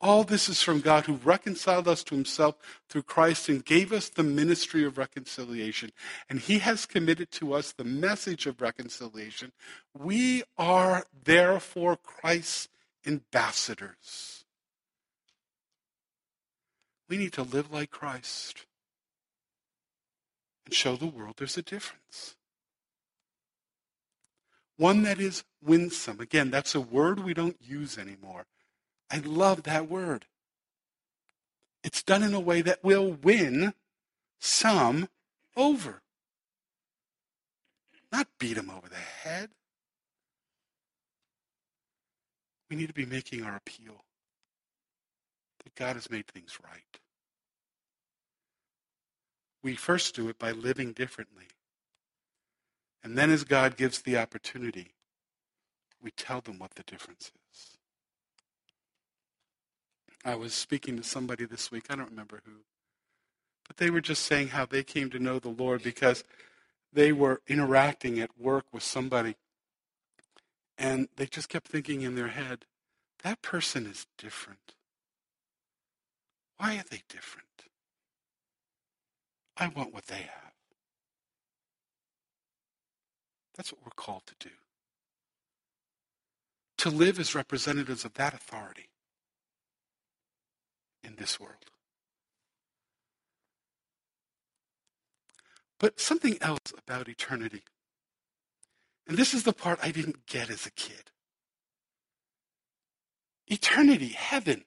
All 0.00 0.22
this 0.22 0.48
is 0.48 0.62
from 0.62 0.80
God 0.80 1.06
who 1.06 1.14
reconciled 1.14 1.88
us 1.88 2.04
to 2.04 2.14
himself 2.14 2.54
through 2.88 3.02
Christ 3.02 3.48
and 3.48 3.64
gave 3.64 3.92
us 3.92 4.08
the 4.08 4.22
ministry 4.22 4.84
of 4.84 4.96
reconciliation. 4.96 5.90
And 6.30 6.38
he 6.38 6.60
has 6.60 6.86
committed 6.86 7.32
to 7.32 7.52
us 7.52 7.72
the 7.72 7.84
message 7.84 8.46
of 8.46 8.60
reconciliation. 8.60 9.52
We 9.98 10.44
are 10.56 11.04
therefore 11.24 11.96
Christ's 11.96 12.68
ambassadors. 13.04 14.44
We 17.08 17.16
need 17.16 17.32
to 17.32 17.42
live 17.42 17.72
like 17.72 17.90
Christ 17.90 18.66
and 20.64 20.74
show 20.74 20.94
the 20.94 21.06
world 21.06 21.36
there's 21.38 21.56
a 21.56 21.62
difference 21.62 22.36
one 24.78 25.02
that 25.02 25.20
is 25.20 25.44
winsome. 25.62 26.20
Again, 26.20 26.50
that's 26.50 26.74
a 26.74 26.80
word 26.80 27.20
we 27.20 27.34
don't 27.34 27.56
use 27.60 27.98
anymore. 27.98 28.46
I 29.10 29.18
love 29.18 29.64
that 29.64 29.90
word. 29.90 30.26
It's 31.84 32.02
done 32.02 32.22
in 32.22 32.32
a 32.32 32.40
way 32.40 32.62
that 32.62 32.82
will 32.82 33.12
win 33.12 33.74
some 34.40 35.08
over. 35.56 36.02
Not 38.10 38.28
beat 38.38 38.54
them 38.54 38.70
over 38.70 38.88
the 38.88 38.94
head. 38.94 39.50
We 42.70 42.76
need 42.76 42.88
to 42.88 42.94
be 42.94 43.06
making 43.06 43.44
our 43.44 43.56
appeal 43.56 44.04
that 45.64 45.74
God 45.74 45.96
has 45.96 46.10
made 46.10 46.26
things 46.26 46.58
right. 46.62 47.00
We 49.62 49.74
first 49.74 50.14
do 50.14 50.28
it 50.28 50.38
by 50.38 50.52
living 50.52 50.92
differently. 50.92 51.46
And 53.02 53.16
then 53.16 53.30
as 53.30 53.44
God 53.44 53.76
gives 53.76 54.02
the 54.02 54.18
opportunity, 54.18 54.92
we 56.02 56.10
tell 56.10 56.40
them 56.40 56.58
what 56.58 56.74
the 56.74 56.82
difference 56.82 57.32
is. 57.52 57.78
I 60.24 60.34
was 60.34 60.52
speaking 60.52 60.96
to 60.96 61.02
somebody 61.02 61.44
this 61.44 61.70
week, 61.70 61.84
I 61.88 61.96
don't 61.96 62.10
remember 62.10 62.42
who, 62.44 62.64
but 63.66 63.76
they 63.76 63.88
were 63.88 64.00
just 64.00 64.24
saying 64.24 64.48
how 64.48 64.66
they 64.66 64.82
came 64.82 65.10
to 65.10 65.18
know 65.18 65.38
the 65.38 65.48
Lord 65.48 65.82
because 65.82 66.24
they 66.92 67.12
were 67.12 67.40
interacting 67.46 68.18
at 68.18 68.38
work 68.38 68.64
with 68.72 68.82
somebody 68.82 69.36
and 70.76 71.08
they 71.16 71.26
just 71.26 71.48
kept 71.48 71.68
thinking 71.68 72.02
in 72.02 72.14
their 72.14 72.28
head, 72.28 72.64
that 73.22 73.42
person 73.42 73.86
is 73.86 74.06
different. 74.16 74.74
Why 76.56 76.76
are 76.76 76.84
they 76.88 77.02
different? 77.08 77.46
I 79.56 79.68
want 79.68 79.92
what 79.92 80.06
they 80.06 80.22
have. 80.22 80.47
That's 83.58 83.72
what 83.72 83.84
we're 83.84 83.90
called 83.96 84.22
to 84.28 84.34
do. 84.38 84.54
To 86.78 86.90
live 86.90 87.18
as 87.18 87.34
representatives 87.34 88.04
of 88.04 88.14
that 88.14 88.32
authority 88.32 88.88
in 91.02 91.16
this 91.16 91.40
world. 91.40 91.56
But 95.80 95.98
something 95.98 96.38
else 96.40 96.72
about 96.76 97.08
eternity. 97.08 97.64
And 99.08 99.16
this 99.16 99.34
is 99.34 99.42
the 99.42 99.52
part 99.52 99.80
I 99.82 99.90
didn't 99.90 100.26
get 100.26 100.50
as 100.50 100.64
a 100.64 100.70
kid. 100.70 101.10
Eternity, 103.48 104.08
heaven, 104.10 104.64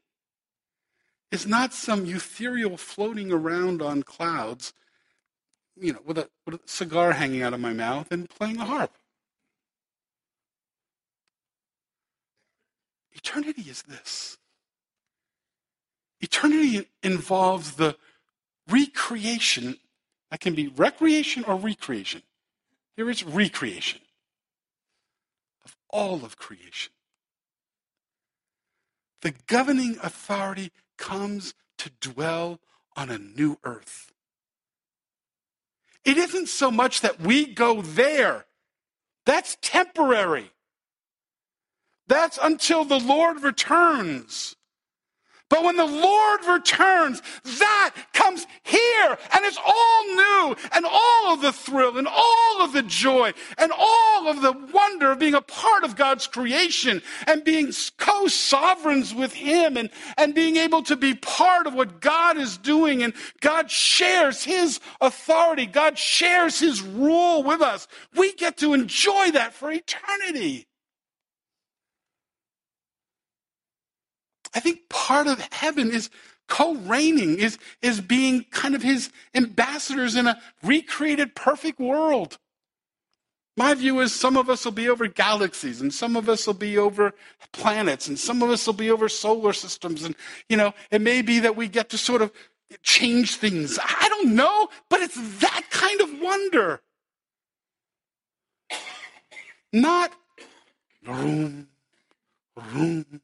is 1.31 1.47
not 1.47 1.73
some 1.73 2.05
ethereal 2.05 2.75
floating 2.75 3.31
around 3.31 3.81
on 3.81 4.03
clouds 4.03 4.73
you 5.79 5.93
know, 5.93 5.99
with 6.05 6.17
a, 6.17 6.29
with 6.45 6.55
a 6.55 6.59
cigar 6.65 7.13
hanging 7.13 7.41
out 7.41 7.53
of 7.53 7.59
my 7.59 7.73
mouth 7.73 8.11
and 8.11 8.29
playing 8.29 8.57
a 8.57 8.65
harp. 8.65 8.91
Eternity 13.13 13.63
is 13.63 13.83
this. 13.83 14.37
Eternity 16.19 16.87
involves 17.03 17.73
the 17.73 17.97
recreation. 18.69 19.77
That 20.29 20.39
can 20.39 20.55
be 20.55 20.67
recreation 20.67 21.43
or 21.43 21.55
recreation. 21.55 22.21
Here 22.95 23.09
is 23.09 23.23
recreation 23.23 24.01
of 25.65 25.75
all 25.89 26.23
of 26.23 26.37
creation. 26.37 26.93
The 29.21 29.33
governing 29.47 29.97
authority 30.01 30.71
comes 30.97 31.53
to 31.77 31.91
dwell 31.99 32.59
on 32.95 33.09
a 33.09 33.17
new 33.17 33.57
earth. 33.63 34.10
It 36.03 36.17
isn't 36.17 36.47
so 36.47 36.71
much 36.71 37.01
that 37.01 37.19
we 37.19 37.45
go 37.45 37.81
there. 37.81 38.45
That's 39.25 39.57
temporary. 39.61 40.51
That's 42.07 42.39
until 42.41 42.83
the 42.83 42.99
Lord 42.99 43.43
returns. 43.43 44.55
But 45.51 45.65
when 45.65 45.75
the 45.75 45.85
Lord 45.85 46.45
returns, 46.45 47.21
that 47.59 47.93
comes 48.13 48.47
here 48.63 49.17
and 49.33 49.45
it's 49.45 49.57
all 49.57 50.05
new 50.07 50.55
and 50.71 50.85
all 50.85 51.33
of 51.33 51.41
the 51.41 51.51
thrill 51.51 51.97
and 51.97 52.07
all 52.07 52.61
of 52.61 52.71
the 52.71 52.83
joy 52.83 53.33
and 53.57 53.73
all 53.77 54.29
of 54.29 54.41
the 54.41 54.53
wonder 54.53 55.11
of 55.11 55.19
being 55.19 55.33
a 55.33 55.41
part 55.41 55.83
of 55.83 55.97
God's 55.97 56.25
creation 56.25 57.01
and 57.27 57.43
being 57.43 57.73
co 57.97 58.27
sovereigns 58.27 59.13
with 59.13 59.33
Him 59.33 59.75
and, 59.75 59.89
and 60.17 60.33
being 60.33 60.55
able 60.55 60.83
to 60.83 60.95
be 60.95 61.15
part 61.15 61.67
of 61.67 61.73
what 61.73 61.99
God 61.99 62.37
is 62.37 62.57
doing. 62.57 63.03
And 63.03 63.13
God 63.41 63.69
shares 63.69 64.45
His 64.45 64.79
authority, 65.01 65.65
God 65.65 65.99
shares 65.99 66.59
His 66.59 66.81
rule 66.81 67.43
with 67.43 67.61
us. 67.61 67.89
We 68.15 68.33
get 68.35 68.55
to 68.59 68.73
enjoy 68.73 69.31
that 69.31 69.53
for 69.53 69.69
eternity. 69.69 70.67
I 74.53 74.59
think 74.59 74.89
part 74.89 75.27
of 75.27 75.39
heaven 75.51 75.91
is 75.91 76.09
co-reigning, 76.47 77.39
is, 77.39 77.57
is 77.81 78.01
being 78.01 78.45
kind 78.51 78.75
of 78.75 78.83
his 78.83 79.09
ambassadors 79.33 80.15
in 80.15 80.27
a 80.27 80.39
recreated 80.63 81.33
perfect 81.35 81.79
world. 81.79 82.37
My 83.57 83.73
view 83.73 83.99
is 83.99 84.13
some 84.13 84.37
of 84.37 84.49
us 84.49 84.65
will 84.65 84.71
be 84.71 84.89
over 84.89 85.07
galaxies 85.07 85.81
and 85.81 85.93
some 85.93 86.15
of 86.15 86.27
us 86.29 86.47
will 86.47 86.53
be 86.53 86.77
over 86.77 87.13
planets 87.51 88.07
and 88.07 88.17
some 88.17 88.41
of 88.41 88.49
us 88.49 88.65
will 88.65 88.73
be 88.73 88.89
over 88.89 89.07
solar 89.09 89.53
systems. 89.53 90.03
And, 90.03 90.15
you 90.49 90.57
know, 90.57 90.73
it 90.89 91.01
may 91.01 91.21
be 91.21 91.39
that 91.39 91.55
we 91.55 91.67
get 91.67 91.89
to 91.89 91.97
sort 91.97 92.21
of 92.21 92.31
change 92.81 93.35
things. 93.35 93.77
I 93.81 94.07
don't 94.09 94.35
know, 94.35 94.69
but 94.89 95.01
it's 95.01 95.39
that 95.39 95.63
kind 95.69 96.01
of 96.01 96.21
wonder. 96.21 96.81
Not 99.73 100.11
room, 101.05 101.67
room, 102.73 103.21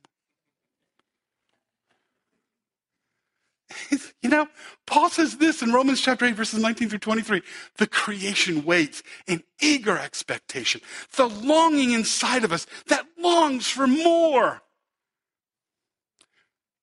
you 4.22 4.30
know, 4.30 4.48
Paul 4.86 5.10
says 5.10 5.38
this 5.38 5.62
in 5.62 5.72
Romans 5.72 6.02
chapter 6.02 6.26
8, 6.26 6.36
verses 6.36 6.60
19 6.60 6.90
through 6.90 7.00
23. 7.00 7.42
The 7.78 7.88
creation 7.88 8.66
waits 8.66 9.04
in 9.28 9.44
eager 9.62 9.98
expectation, 9.98 10.82
the 11.16 11.28
longing 11.28 11.92
inside 11.92 12.44
of 12.44 12.52
us 12.52 12.66
that 12.88 13.06
longs 13.18 13.68
for 13.68 13.88
more. 13.88 14.62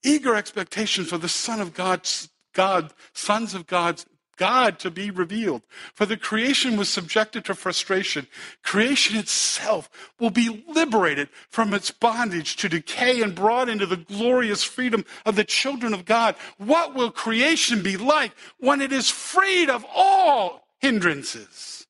Eager 0.02 0.35
expectation 0.35 1.04
for 1.04 1.18
the 1.18 1.28
Son 1.28 1.61
of 1.61 1.72
God's 1.72 2.28
God, 2.52 2.92
sons 3.14 3.54
of 3.54 3.66
God's 3.66 4.07
God 4.37 4.79
to 4.81 4.90
be 4.90 5.11
revealed. 5.11 5.62
For 5.94 6.07
the 6.07 6.16
creation 6.16 6.77
was 6.77 6.88
subjected 6.88 7.44
to 7.44 7.55
frustration. 7.55 8.27
Creation 8.62 9.16
itself 9.16 9.88
will 10.18 10.31
be 10.31 10.64
liberated 10.68 11.29
from 11.49 11.75
its 11.75 11.90
bondage 11.90 12.57
to 12.57 12.68
decay 12.68 13.23
and 13.23 13.35
brought 13.35 13.68
into 13.68 13.87
the 13.87 13.97
glorious 13.97 14.64
freedom 14.64 15.05
of 15.25 15.37
the 15.37 15.44
children 15.44 15.94
of 15.94 16.05
God. 16.05 16.37
What 16.59 16.94
will 16.94 17.11
creation 17.11 17.83
be 17.83 17.97
like 17.97 18.33
when 18.59 18.81
it 18.81 18.92
is 18.92 19.11
freed 19.11 19.70
of 19.70 19.85
all 19.94 20.66
hindrances? 20.81 21.87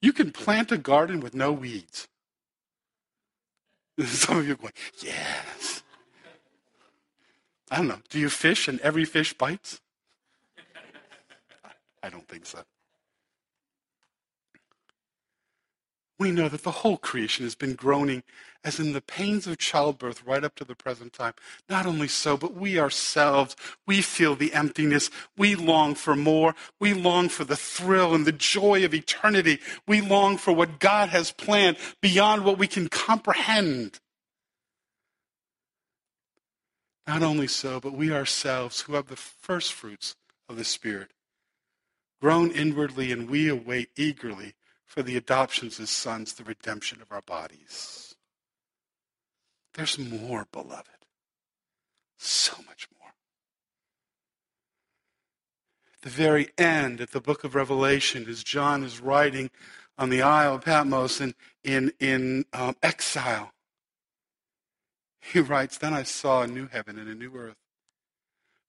You 0.00 0.12
can 0.12 0.32
plant 0.32 0.72
a 0.72 0.78
garden 0.78 1.20
with 1.20 1.34
no 1.34 1.52
weeds. 1.52 2.08
Some 4.04 4.38
of 4.38 4.46
you 4.46 4.54
are 4.54 4.56
going, 4.56 4.72
yes. 5.00 5.81
I 7.72 7.78
don't 7.78 7.88
know. 7.88 8.00
Do 8.10 8.18
you 8.18 8.28
fish 8.28 8.68
and 8.68 8.78
every 8.80 9.06
fish 9.06 9.32
bites? 9.32 9.80
I 12.02 12.10
don't 12.10 12.28
think 12.28 12.44
so. 12.44 12.58
We 16.18 16.32
know 16.32 16.50
that 16.50 16.64
the 16.64 16.70
whole 16.70 16.98
creation 16.98 17.46
has 17.46 17.54
been 17.54 17.74
groaning 17.74 18.24
as 18.62 18.78
in 18.78 18.92
the 18.92 19.00
pains 19.00 19.46
of 19.46 19.56
childbirth 19.56 20.22
right 20.26 20.44
up 20.44 20.54
to 20.56 20.64
the 20.64 20.74
present 20.74 21.14
time. 21.14 21.32
Not 21.70 21.86
only 21.86 22.08
so, 22.08 22.36
but 22.36 22.52
we 22.54 22.78
ourselves, 22.78 23.56
we 23.86 24.02
feel 24.02 24.36
the 24.36 24.52
emptiness. 24.52 25.08
We 25.38 25.54
long 25.54 25.94
for 25.94 26.14
more. 26.14 26.54
We 26.78 26.92
long 26.92 27.30
for 27.30 27.44
the 27.44 27.56
thrill 27.56 28.14
and 28.14 28.26
the 28.26 28.32
joy 28.32 28.84
of 28.84 28.92
eternity. 28.92 29.60
We 29.88 30.02
long 30.02 30.36
for 30.36 30.52
what 30.52 30.78
God 30.78 31.08
has 31.08 31.32
planned 31.32 31.78
beyond 32.02 32.44
what 32.44 32.58
we 32.58 32.66
can 32.66 32.88
comprehend. 32.88 33.98
Not 37.06 37.22
only 37.22 37.48
so, 37.48 37.80
but 37.80 37.94
we 37.94 38.12
ourselves, 38.12 38.82
who 38.82 38.94
have 38.94 39.08
the 39.08 39.16
first 39.16 39.72
fruits 39.72 40.14
of 40.48 40.56
the 40.56 40.64
Spirit, 40.64 41.10
groan 42.20 42.50
inwardly 42.50 43.10
and 43.10 43.28
we 43.28 43.48
await 43.48 43.90
eagerly 43.96 44.54
for 44.86 45.02
the 45.02 45.16
adoptions 45.16 45.80
as 45.80 45.90
sons, 45.90 46.34
the 46.34 46.44
redemption 46.44 47.00
of 47.00 47.10
our 47.10 47.22
bodies. 47.22 48.14
There's 49.74 49.98
more, 49.98 50.46
beloved. 50.52 51.06
So 52.18 52.56
much 52.66 52.86
more. 53.00 53.10
At 55.94 56.02
the 56.02 56.10
very 56.10 56.50
end 56.58 57.00
of 57.00 57.10
the 57.12 57.20
book 57.20 57.42
of 57.42 57.54
Revelation, 57.54 58.26
as 58.28 58.44
John 58.44 58.84
is 58.84 59.00
writing 59.00 59.50
on 59.98 60.10
the 60.10 60.22
Isle 60.22 60.56
of 60.56 60.64
Patmos 60.64 61.20
in, 61.20 61.34
in, 61.64 61.92
in 61.98 62.44
um, 62.52 62.76
exile, 62.82 63.51
he 65.22 65.40
writes, 65.40 65.78
Then 65.78 65.94
I 65.94 66.02
saw 66.02 66.42
a 66.42 66.46
new 66.46 66.66
heaven 66.66 66.98
and 66.98 67.08
a 67.08 67.14
new 67.14 67.34
earth. 67.36 67.56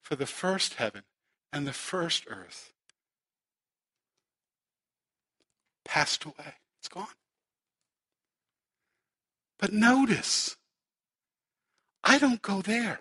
For 0.00 0.14
the 0.14 0.26
first 0.26 0.74
heaven 0.74 1.02
and 1.52 1.66
the 1.66 1.72
first 1.72 2.24
earth 2.28 2.72
passed 5.84 6.24
away. 6.24 6.54
It's 6.78 6.88
gone. 6.88 7.06
But 9.58 9.72
notice, 9.72 10.56
I 12.04 12.18
don't 12.18 12.42
go 12.42 12.62
there. 12.62 13.00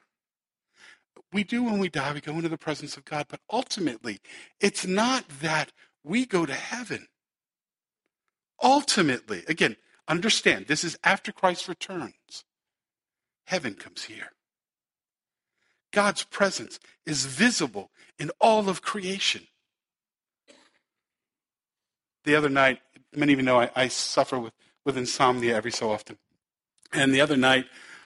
We 1.31 1.43
do 1.43 1.63
when 1.63 1.79
we 1.79 1.89
die, 1.89 2.13
we 2.13 2.21
go 2.21 2.33
into 2.33 2.49
the 2.49 2.57
presence 2.57 2.95
of 2.95 3.05
God, 3.05 3.25
but 3.27 3.41
ultimately, 3.51 4.19
it's 4.59 4.85
not 4.85 5.27
that 5.41 5.71
we 6.03 6.25
go 6.25 6.45
to 6.45 6.53
heaven. 6.53 7.07
Ultimately, 8.61 9.43
again, 9.47 9.77
understand, 10.07 10.67
this 10.67 10.83
is 10.83 10.97
after 11.03 11.31
Christ 11.31 11.67
returns. 11.67 12.45
Heaven 13.45 13.75
comes 13.75 14.03
here. 14.03 14.31
God's 15.91 16.23
presence 16.23 16.79
is 17.05 17.25
visible 17.25 17.91
in 18.17 18.31
all 18.41 18.67
of 18.67 18.81
creation. 18.81 19.47
The 22.25 22.35
other 22.35 22.49
night, 22.49 22.79
many 23.15 23.33
of 23.33 23.39
you 23.39 23.45
know 23.45 23.59
I, 23.59 23.69
I 23.75 23.87
suffer 23.89 24.39
with, 24.39 24.53
with 24.85 24.97
insomnia 24.97 25.55
every 25.55 25.71
so 25.71 25.91
often. 25.91 26.17
And 26.91 27.13
the 27.13 27.21
other 27.21 27.37
night, 27.37 27.65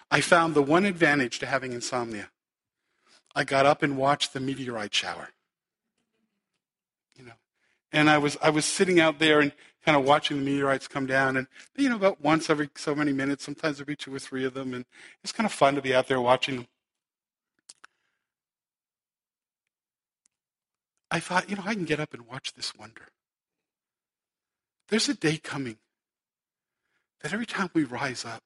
I 0.09 0.21
found 0.21 0.53
the 0.53 0.61
one 0.61 0.85
advantage 0.85 1.39
to 1.39 1.45
having 1.45 1.73
insomnia. 1.73 2.29
I 3.35 3.43
got 3.43 3.65
up 3.65 3.83
and 3.83 3.97
watched 3.97 4.33
the 4.33 4.39
meteorite 4.39 4.93
shower. 4.93 5.29
You 7.15 7.25
know, 7.25 7.33
and 7.91 8.09
I 8.09 8.17
was 8.17 8.37
I 8.41 8.49
was 8.49 8.65
sitting 8.65 8.99
out 8.99 9.19
there 9.19 9.39
and 9.39 9.51
kind 9.87 9.97
of 9.97 10.03
watching 10.03 10.37
the 10.37 10.43
meteorites 10.43 10.85
come 10.85 11.05
down, 11.05 11.37
and 11.37 11.47
you 11.77 11.87
know, 11.87 11.95
about 11.95 12.19
once 12.19 12.49
every 12.49 12.69
so 12.75 12.93
many 12.93 13.13
minutes, 13.13 13.45
sometimes 13.45 13.77
there'd 13.77 13.87
be 13.87 13.95
two 13.95 14.13
or 14.13 14.19
three 14.19 14.43
of 14.43 14.53
them, 14.53 14.73
and 14.73 14.83
it's 15.23 15.31
kind 15.31 15.45
of 15.45 15.53
fun 15.53 15.75
to 15.75 15.81
be 15.81 15.95
out 15.95 16.09
there 16.09 16.19
watching 16.19 16.57
them. 16.57 16.67
I 21.09 21.21
thought, 21.21 21.49
you 21.49 21.55
know, 21.55 21.63
I 21.65 21.73
can 21.73 21.85
get 21.85 22.01
up 22.01 22.13
and 22.13 22.27
watch 22.27 22.51
this 22.51 22.75
wonder. 22.75 23.07
There's 24.89 25.07
a 25.07 25.13
day 25.13 25.37
coming 25.37 25.77
that 27.21 27.31
every 27.31 27.45
time 27.45 27.69
we 27.73 27.85
rise 27.85 28.25
up 28.25 28.43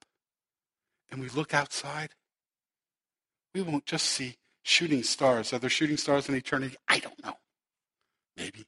and 1.09 1.19
we 1.19 1.29
look 1.29 1.55
outside, 1.55 2.11
we 3.55 3.63
won't 3.63 3.87
just 3.87 4.05
see 4.05 4.35
shooting 4.61 5.01
stars. 5.01 5.53
Are 5.53 5.57
there 5.59 5.71
shooting 5.71 5.97
stars 5.97 6.29
in 6.29 6.35
eternity? 6.35 6.75
I 6.87 6.99
don't 6.99 7.23
know. 7.25 7.33
Maybe. 8.37 8.67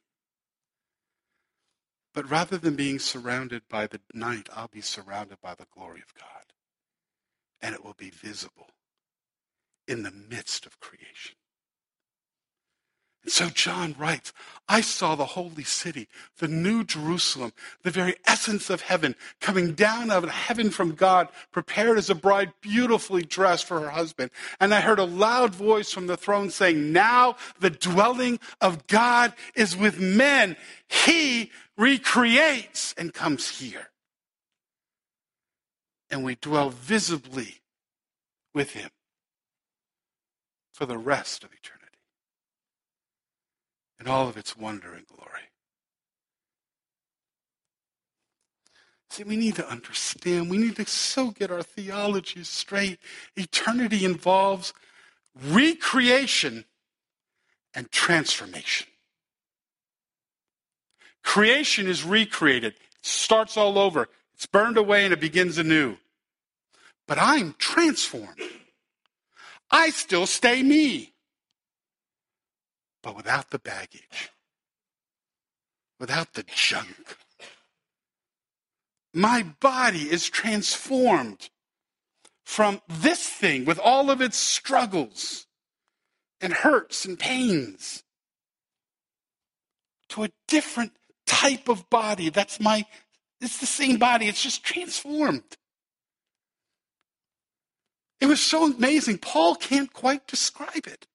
But 2.14 2.30
rather 2.30 2.58
than 2.58 2.76
being 2.76 3.00
surrounded 3.00 3.64
by 3.68 3.88
the 3.88 4.00
night, 4.14 4.48
I'll 4.54 4.68
be 4.68 4.82
surrounded 4.82 5.42
by 5.42 5.56
the 5.56 5.68
glory 5.74 6.02
of 6.02 6.14
God. 6.14 6.54
And 7.62 7.74
it 7.74 7.84
will 7.84 7.96
be 7.96 8.12
visible 8.12 8.70
in 9.88 10.04
the 10.04 10.12
midst 10.12 10.66
of 10.66 10.80
creation. 10.80 11.36
And 13.24 13.32
so 13.32 13.50
John 13.50 13.96
writes, 13.98 14.34
I 14.68 14.82
saw 14.82 15.16
the 15.16 15.26
holy 15.26 15.64
city, 15.64 16.08
the 16.40 16.48
new 16.48 16.84
Jerusalem, 16.84 17.54
the 17.84 17.92
very 17.92 18.16
essence 18.26 18.70
of 18.70 18.82
heaven, 18.82 19.16
coming 19.40 19.74
down 19.74 20.12
out 20.12 20.24
of 20.24 20.30
heaven 20.30 20.70
from 20.70 20.96
God, 20.96 21.30
prepared 21.52 21.98
as 21.98 22.10
a 22.10 22.16
bride 22.16 22.54
beautifully 22.62 23.24
dressed 23.24 23.66
for 23.66 23.80
her 23.80 23.90
husband. 23.90 24.32
And 24.60 24.74
I 24.74 24.82
heard 24.82 25.00
a 25.00 25.06
loud 25.06 25.56
voice 25.56 25.92
from 25.92 26.08
the 26.08 26.18
throne 26.18 26.50
saying, 26.50 26.92
Now 26.92 27.38
the 27.60 27.70
dwelling 27.70 28.40
of 28.60 28.88
God 28.88 29.34
is 29.56 29.76
with 29.76 30.00
men. 30.00 30.58
He 30.88 31.52
recreates 31.78 32.94
and 32.98 33.14
comes 33.14 33.60
here. 33.60 33.90
And 36.10 36.24
we 36.24 36.36
dwell 36.36 36.70
visibly 36.70 37.62
with 38.54 38.74
him 38.74 38.90
for 40.74 40.86
the 40.86 40.98
rest 40.98 41.44
of 41.44 41.52
eternity 41.54 41.83
in 44.00 44.08
all 44.08 44.28
of 44.28 44.38
its 44.38 44.58
wonder 44.58 44.94
and 44.94 45.08
glory. 45.08 45.42
See, 49.10 49.24
we 49.24 49.36
need 49.36 49.56
to 49.58 49.70
understand. 49.70 50.50
We 50.50 50.58
need 50.58 50.76
to 50.78 50.86
so 50.88 51.30
get 51.32 51.52
our 51.52 51.62
theology 51.62 52.44
straight. 52.44 53.00
Eternity 53.36 54.06
involves 54.06 54.74
recreation 55.40 56.66
and 57.76 57.92
transformation. 57.92 58.88
Creation 61.24 61.88
is 61.88 62.04
recreated, 62.04 62.74
it 62.74 62.80
starts 63.02 63.56
all 63.56 63.80
over, 63.80 64.10
it's 64.34 64.46
burned 64.46 64.78
away, 64.78 65.06
and 65.06 65.14
it 65.14 65.20
begins 65.20 65.58
anew. 65.58 65.98
But 67.08 67.18
I'm 67.18 67.56
transformed. 67.58 68.42
I 69.72 69.90
still 69.90 70.26
stay 70.26 70.62
me, 70.62 71.13
but 73.04 73.16
without 73.16 73.52
the 73.52 73.60
baggage, 73.60 74.32
without 76.00 76.34
the 76.34 76.44
junk. 76.44 77.18
My 79.14 79.44
body 79.44 80.10
is 80.12 80.28
transformed 80.28 81.50
from 82.44 82.82
this 82.88 83.28
thing 83.28 83.66
with 83.66 83.78
all 83.78 84.10
of 84.10 84.22
its 84.22 84.38
struggles 84.38 85.46
and 86.42 86.52
hurts 86.52 87.06
and 87.06 87.20
pains 87.20 88.04
to 90.10 90.24
a 90.24 90.30
different 90.48 90.94
type 91.26 91.70
of 91.70 91.90
body. 91.90 92.30
That's 92.30 92.60
my, 92.60 92.86
it's 93.40 93.60
the 93.60 93.66
same 93.66 93.98
body, 93.98 94.28
it's 94.28 94.42
just 94.42 94.64
transformed. 94.64 95.58
It 98.20 98.28
was 98.28 98.40
so 98.40 98.72
amazing. 98.72 99.18
Paul 99.18 99.56
can't 99.56 99.92
quite 99.92 100.28
describe 100.28 100.88
it. 100.88 101.08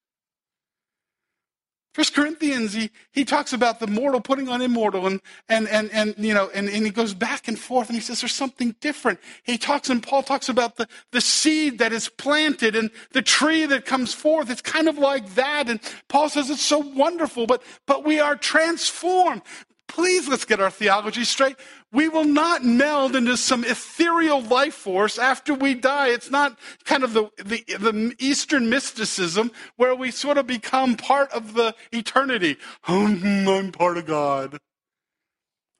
First 1.93 2.13
Corinthians, 2.13 2.73
he, 2.73 2.91
he 3.11 3.25
talks 3.25 3.51
about 3.51 3.79
the 3.79 3.87
mortal 3.87 4.21
putting 4.21 4.47
on 4.47 4.61
immortal 4.61 5.07
and, 5.07 5.19
and, 5.47 5.67
and, 5.67 5.89
and 5.91 6.13
you 6.17 6.35
know, 6.35 6.49
and, 6.53 6.69
and 6.69 6.85
he 6.85 6.91
goes 6.91 7.15
back 7.15 7.47
and 7.47 7.57
forth 7.57 7.89
and 7.89 7.95
he 7.95 8.01
says 8.01 8.21
there's 8.21 8.33
something 8.33 8.75
different. 8.79 9.19
He 9.43 9.57
talks 9.57 9.89
and 9.89 10.01
Paul 10.01 10.21
talks 10.21 10.49
about 10.49 10.75
the, 10.75 10.87
the 11.11 11.19
seed 11.19 11.79
that 11.79 11.91
is 11.91 12.07
planted 12.07 12.75
and 12.75 12.91
the 13.11 13.23
tree 13.23 13.65
that 13.65 13.85
comes 13.85 14.13
forth. 14.13 14.51
It's 14.51 14.61
kind 14.61 14.87
of 14.87 14.99
like 14.99 15.33
that. 15.33 15.67
And 15.67 15.79
Paul 16.09 16.29
says 16.29 16.51
it's 16.51 16.61
so 16.61 16.77
wonderful, 16.77 17.47
but, 17.47 17.63
but 17.87 18.05
we 18.05 18.19
are 18.19 18.35
transformed. 18.35 19.41
Please 19.89 20.27
let's 20.27 20.45
get 20.45 20.61
our 20.61 20.69
theology 20.69 21.23
straight. 21.25 21.57
We 21.91 22.07
will 22.07 22.23
not 22.23 22.63
meld 22.63 23.15
into 23.15 23.35
some 23.35 23.65
ethereal 23.65 24.39
life 24.39 24.75
force 24.75 25.17
after 25.17 25.53
we 25.53 25.73
die. 25.73 26.09
It's 26.09 26.29
not 26.29 26.57
kind 26.85 27.03
of 27.03 27.13
the, 27.13 27.29
the, 27.37 27.63
the 27.67 28.15
Eastern 28.19 28.69
mysticism 28.69 29.51
where 29.77 29.95
we 29.95 30.11
sort 30.11 30.37
of 30.37 30.45
become 30.45 30.95
part 30.95 31.31
of 31.31 31.55
the 31.55 31.75
eternity. 31.91 32.57
I'm 32.87 33.71
part 33.71 33.97
of 33.97 34.05
God. 34.05 34.59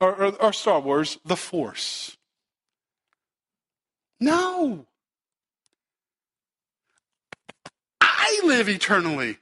Or, 0.01 0.15
or, 0.15 0.35
or 0.41 0.53
Star 0.53 0.79
Wars, 0.79 1.19
the 1.23 1.37
Force. 1.37 2.17
No. 4.19 4.87
I 8.01 8.41
live 8.43 8.67
eternally. 8.67 9.37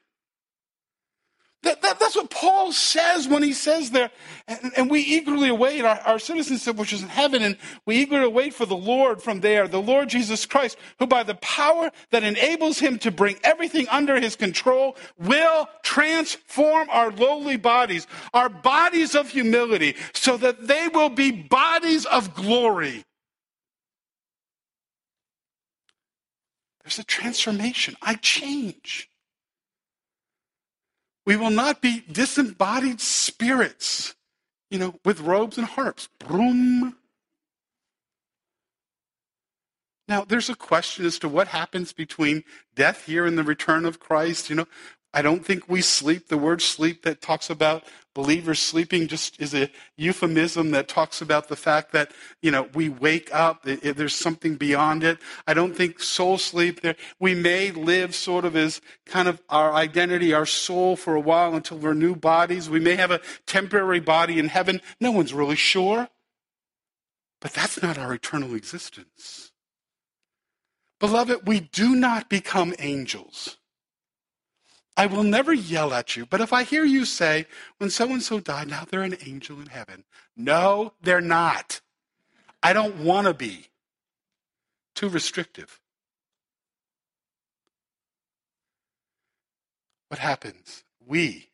That, 1.64 1.82
that, 1.82 2.00
that's 2.00 2.16
what 2.16 2.30
Paul 2.30 2.72
says 2.72 3.28
when 3.28 3.42
he 3.42 3.52
says 3.52 3.90
there. 3.90 4.12
And, 4.48 4.72
and 4.78 4.92
we 4.92 5.02
eagerly 5.02 5.50
await 5.50 5.84
our, 5.84 6.00
our, 6.02 6.20
citizenship, 6.20 6.76
which 6.76 6.94
is 6.94 7.02
in 7.02 7.10
heaven, 7.10 7.42
and 7.42 7.58
we 7.86 7.98
eagerly 7.98 8.26
await 8.26 8.54
for 8.54 8.68
the 8.68 8.78
Lord 8.78 9.24
from 9.24 9.42
there, 9.42 9.68
the 9.68 9.82
Lord 9.82 10.10
Jesus 10.10 10.46
Christ, 10.46 10.78
who 11.00 11.08
by 11.08 11.24
the 11.24 11.36
power 11.36 11.92
that 12.12 12.24
enables 12.24 12.78
him 12.78 13.00
to 13.00 13.12
bring 13.12 13.38
everything 13.44 13.88
under 13.90 14.20
his 14.20 14.36
control 14.36 14.96
will 15.18 15.68
transform 15.82 16.90
our 16.92 17.10
lowly 17.10 17.58
bodies, 17.58 18.06
our 18.36 18.50
bodies 18.50 19.16
of 19.16 19.30
humility, 19.30 19.96
so 20.14 20.38
that 20.38 20.68
they 20.68 20.88
will 20.90 21.10
be 21.10 21.32
bodies 21.32 22.06
of 22.06 22.36
glory. 22.36 23.04
There's 26.84 27.00
a 27.00 27.04
transformation. 27.04 27.98
I 28.02 28.14
change. 28.14 29.10
We 31.28 31.36
will 31.36 31.50
not 31.50 31.82
be 31.82 32.06
disembodied 32.10 33.02
spirits, 33.02 34.16
you 34.72 34.80
know, 34.80 34.96
with 35.04 35.20
robes 35.20 35.58
and 35.58 35.68
harps. 35.68 36.08
Broom. 36.20 36.96
Now, 40.08 40.24
there's 40.24 40.50
a 40.50 40.56
question 40.56 41.06
as 41.06 41.20
to 41.20 41.28
what 41.28 41.50
happens 41.50 41.92
between 41.92 42.46
death 42.76 43.08
here 43.08 43.26
and 43.26 43.38
the 43.38 43.44
return 43.44 43.86
of 43.86 44.00
Christ. 44.00 44.50
You 44.50 44.56
know, 44.56 44.68
I 45.18 45.24
don't 45.24 45.44
think 45.44 45.68
we 45.68 45.82
sleep. 45.82 46.28
The 46.28 46.38
word 46.38 46.62
sleep 46.62 47.02
that 47.02 47.24
talks 47.24 47.50
about 47.50 47.84
believers 48.14 48.60
sleeping 48.60 49.08
just 49.08 49.42
is 49.42 49.52
a 49.56 49.72
euphemism 49.96 50.70
that 50.72 50.88
talks 50.88 51.22
about 51.22 51.48
the 51.48 51.56
fact 51.56 51.92
that, 51.94 52.12
you 52.40 52.52
know, 52.52 52.70
we 52.76 52.88
wake 52.88 53.34
up. 53.34 53.64
There's 53.64 54.14
something 54.14 54.58
beyond 54.58 55.04
it. 55.04 55.18
I 55.48 55.56
don't 55.56 55.76
think 55.76 56.02
soul 56.02 56.38
sleep 56.38 56.82
there. 56.82 56.96
We 57.20 57.34
may 57.34 57.72
live 57.72 58.14
sort 58.14 58.46
of 58.46 58.56
as 58.56 58.80
kind 59.08 59.28
of 59.28 59.42
our 59.50 59.74
identity, 59.74 60.36
our 60.36 60.46
soul 60.46 60.96
for 60.96 61.16
a 61.16 61.20
while 61.20 61.56
until 61.56 61.80
we're 61.80 61.96
new 61.96 62.16
bodies. 62.16 62.70
We 62.70 62.80
may 62.80 62.96
have 62.96 63.10
a 63.10 63.22
temporary 63.48 64.00
body 64.00 64.38
in 64.38 64.50
heaven. 64.50 64.82
No 65.00 65.10
one's 65.10 65.34
really 65.34 65.56
sure. 65.56 66.10
But 67.42 67.54
that's 67.54 67.82
not 67.82 67.98
our 67.98 68.14
eternal 68.14 68.54
existence. 68.54 69.52
Beloved, 71.00 71.48
we 71.48 71.60
do 71.60 71.96
not 71.96 72.30
become 72.30 72.76
angels. 72.78 73.58
I 74.98 75.06
will 75.06 75.24
never 75.24 75.54
yell 75.54 75.94
at 75.94 76.16
you, 76.18 76.26
but 76.26 76.42
if 76.42 76.52
I 76.52 76.64
hear 76.64 76.84
you 76.84 77.06
say, 77.06 77.46
when 77.78 77.92
so 77.92 78.12
and 78.12 78.22
so 78.22 78.40
died, 78.40 78.68
now 78.68 78.84
they're 78.90 79.04
an 79.04 79.16
angel 79.24 79.62
in 79.62 79.68
heaven. 79.68 80.04
No, 80.36 80.94
they're 81.04 81.22
not. 81.22 81.82
I 82.64 82.74
don't 82.74 82.98
want 82.98 83.28
to 83.28 83.36
be. 83.36 83.68
Too 84.96 85.08
restrictive. 85.08 85.80
What 90.08 90.20
happens? 90.20 90.84
We, 91.06 91.50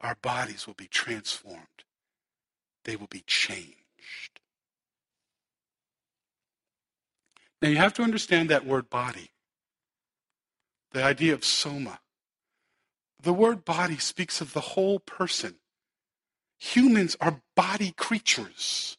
our 0.00 0.16
bodies 0.22 0.68
will 0.68 0.74
be 0.74 0.86
transformed, 0.86 1.84
they 2.84 2.94
will 2.94 3.08
be 3.08 3.24
changed. 3.26 3.74
Now 7.60 7.70
you 7.70 7.76
have 7.76 7.94
to 7.94 8.02
understand 8.02 8.50
that 8.50 8.64
word 8.64 8.88
body, 8.88 9.32
the 10.92 11.02
idea 11.02 11.34
of 11.34 11.44
soma. 11.44 11.98
The 13.24 13.32
word 13.32 13.64
body 13.64 13.96
speaks 13.96 14.40
of 14.40 14.52
the 14.52 14.60
whole 14.60 14.98
person. 14.98 15.56
Humans 16.58 17.16
are 17.20 17.40
body 17.56 17.92
creatures. 17.96 18.98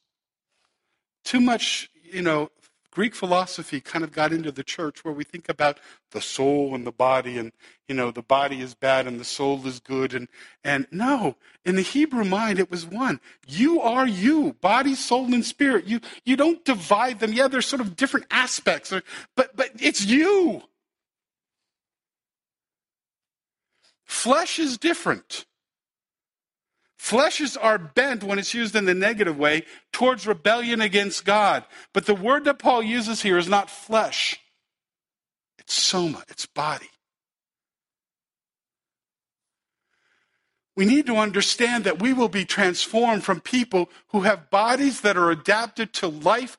Too 1.23 1.39
much, 1.39 1.89
you 2.03 2.23
know, 2.23 2.49
Greek 2.89 3.13
philosophy 3.13 3.82
kind 3.82 4.03
of 4.03 4.11
got 4.11 4.32
into 4.32 4.51
the 4.51 4.63
church 4.63 5.03
where 5.03 5.13
we 5.13 5.23
think 5.23 5.47
about 5.47 5.80
the 6.11 6.21
soul 6.21 6.73
and 6.73 6.88
the 6.88 6.91
body 6.91 7.38
and, 7.38 7.51
you 7.88 7.93
know, 7.93 8.09
the 8.09 8.23
body 8.23 8.61
is 8.61 8.73
bad 8.73 9.05
and 9.05 9.19
the 9.19 9.26
soul 9.26 9.67
is 9.67 9.80
good. 9.80 10.13
And, 10.13 10.28
and 10.63 10.88
no, 10.91 11.36
in 11.65 11.76
the 11.76 11.82
Hebrew 11.82 12.23
mind, 12.23 12.57
it 12.57 12.71
was 12.71 12.86
one. 12.86 13.19
You 13.45 13.82
are 13.82 14.07
you, 14.07 14.53
body, 14.61 14.95
soul, 14.95 15.34
and 15.34 15.45
spirit. 15.45 15.86
You, 15.86 15.99
you 16.23 16.36
don't 16.36 16.63
divide 16.65 17.19
them. 17.19 17.34
Yeah, 17.34 17.47
there's 17.47 17.67
sort 17.67 17.82
of 17.82 17.95
different 17.95 18.26
aspects, 18.32 18.91
but, 19.36 19.55
but 19.55 19.71
it's 19.78 20.05
you. 20.05 20.63
Flesh 24.06 24.60
is 24.60 24.78
different. 24.78 25.45
Fleshes 26.99 27.56
are 27.60 27.78
bent 27.78 28.24
when 28.24 28.39
it's 28.39 28.53
used 28.53 28.76
in 28.76 28.86
the 28.86 28.93
negative 28.93 29.38
way 29.38 29.64
towards 29.91 30.26
rebellion 30.26 30.82
against 30.82 31.26
God. 31.26 31.64
But 31.93 32.06
the 32.06 32.16
word 32.16 32.45
that 32.45 32.58
Paul 32.58 32.82
uses 32.82 33.22
here 33.22 33.38
is 33.38 33.47
not 33.47 33.70
flesh, 33.70 34.39
it's 35.60 35.74
soma, 35.74 36.24
it's 36.30 36.45
body. 36.45 36.89
We 40.76 40.86
need 40.86 41.06
to 41.06 41.18
understand 41.18 41.86
that 41.86 42.01
we 42.01 42.12
will 42.12 42.28
be 42.28 42.43
transformed 42.43 43.24
from 43.24 43.39
people 43.39 43.89
who 44.10 44.22
have 44.22 44.49
bodies 44.49 45.01
that 45.01 45.16
are 45.16 45.32
adapted 45.32 45.93
to 45.93 46.08
life 46.08 46.58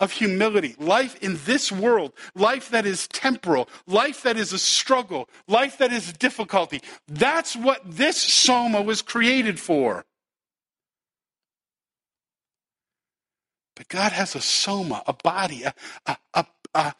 of 0.00 0.12
humility, 0.12 0.76
life 0.78 1.16
in 1.22 1.38
this 1.44 1.72
world, 1.72 2.12
life 2.34 2.70
that 2.70 2.86
is 2.86 3.08
temporal, 3.08 3.68
life 3.86 4.22
that 4.22 4.36
is 4.36 4.52
a 4.52 4.58
struggle, 4.58 5.28
life 5.48 5.78
that 5.78 5.92
is 5.92 6.10
a 6.10 6.12
difficulty. 6.12 6.80
That's 7.08 7.56
what 7.56 7.80
this 7.84 8.16
soma 8.16 8.80
was 8.82 9.02
created 9.02 9.58
for. 9.58 10.04
But 13.74 13.88
God 13.88 14.12
has 14.12 14.34
a 14.34 14.40
soma, 14.40 15.02
a 15.06 15.12
body, 15.12 15.64
a, 15.64 16.16
a, 16.34 16.46
a, 16.74 16.94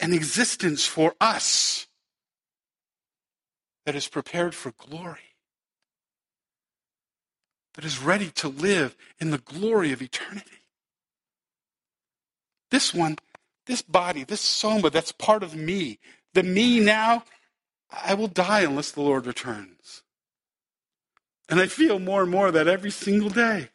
an 0.00 0.12
existence 0.12 0.86
for 0.86 1.14
us 1.20 1.86
that 3.84 3.94
is 3.94 4.08
prepared 4.08 4.54
for 4.54 4.72
glory, 4.72 5.36
that 7.74 7.84
is 7.84 8.00
ready 8.00 8.30
to 8.30 8.48
live 8.48 8.96
in 9.18 9.30
the 9.30 9.38
glory 9.38 9.92
of 9.92 10.02
eternity. 10.02 10.65
This 12.70 12.92
one, 12.92 13.16
this 13.66 13.82
body, 13.82 14.24
this 14.24 14.40
soma 14.40 14.90
that's 14.90 15.12
part 15.12 15.42
of 15.42 15.54
me, 15.54 15.98
the 16.34 16.42
me 16.42 16.80
now, 16.80 17.24
I 17.90 18.14
will 18.14 18.28
die 18.28 18.62
unless 18.62 18.90
the 18.90 19.02
Lord 19.02 19.26
returns. 19.26 20.02
And 21.48 21.60
I 21.60 21.66
feel 21.66 21.98
more 21.98 22.22
and 22.22 22.30
more 22.30 22.50
that 22.50 22.66
every 22.66 22.90
single 22.90 23.30
day. 23.30 23.68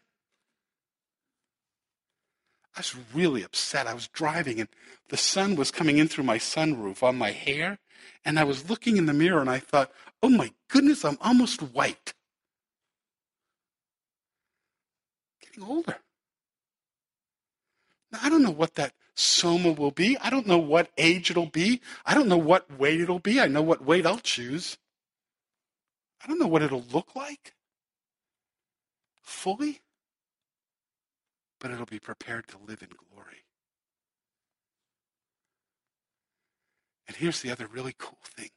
I 2.75 2.79
was 2.79 2.95
really 3.13 3.43
upset. 3.43 3.87
I 3.87 3.93
was 3.93 4.07
driving 4.07 4.59
and 4.59 4.69
the 5.09 5.17
sun 5.17 5.55
was 5.55 5.71
coming 5.71 5.97
in 5.97 6.07
through 6.07 6.23
my 6.23 6.37
sunroof 6.37 7.03
on 7.03 7.17
my 7.17 7.31
hair. 7.31 7.79
And 8.23 8.39
I 8.39 8.43
was 8.43 8.69
looking 8.69 8.97
in 8.97 9.05
the 9.05 9.13
mirror 9.13 9.41
and 9.41 9.49
I 9.49 9.59
thought, 9.59 9.91
oh 10.23 10.29
my 10.29 10.51
goodness, 10.69 11.03
I'm 11.03 11.17
almost 11.21 11.61
white. 11.61 12.13
getting 15.51 15.69
older. 15.69 15.97
Now, 18.11 18.19
I 18.21 18.29
don't 18.29 18.43
know 18.43 18.51
what 18.51 18.75
that 18.75 18.93
soma 19.15 19.71
will 19.71 19.91
be. 19.91 20.17
I 20.17 20.29
don't 20.29 20.47
know 20.47 20.57
what 20.57 20.89
age 20.97 21.31
it'll 21.31 21.45
be. 21.45 21.81
I 22.05 22.13
don't 22.13 22.27
know 22.27 22.37
what 22.37 22.77
weight 22.77 23.01
it'll 23.01 23.19
be. 23.19 23.39
I 23.39 23.47
know 23.47 23.61
what 23.61 23.83
weight 23.83 24.05
I'll 24.05 24.19
choose. 24.19 24.77
I 26.23 26.27
don't 26.27 26.39
know 26.39 26.47
what 26.47 26.61
it'll 26.61 26.85
look 26.91 27.15
like 27.15 27.55
fully, 29.21 29.81
but 31.59 31.71
it'll 31.71 31.85
be 31.85 31.99
prepared 31.99 32.47
to 32.49 32.57
live 32.57 32.81
in 32.81 32.89
glory. 32.89 33.45
And 37.07 37.15
here's 37.17 37.41
the 37.41 37.51
other 37.51 37.67
really 37.67 37.95
cool 37.97 38.19
thing 38.23 38.49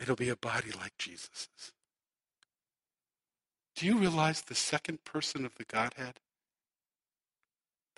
it'll 0.00 0.16
be 0.16 0.28
a 0.28 0.36
body 0.36 0.70
like 0.70 0.96
Jesus's. 0.96 1.72
Do 3.74 3.86
you 3.86 3.98
realize 3.98 4.42
the 4.42 4.54
second 4.54 5.04
person 5.04 5.44
of 5.44 5.54
the 5.56 5.64
Godhead, 5.64 6.20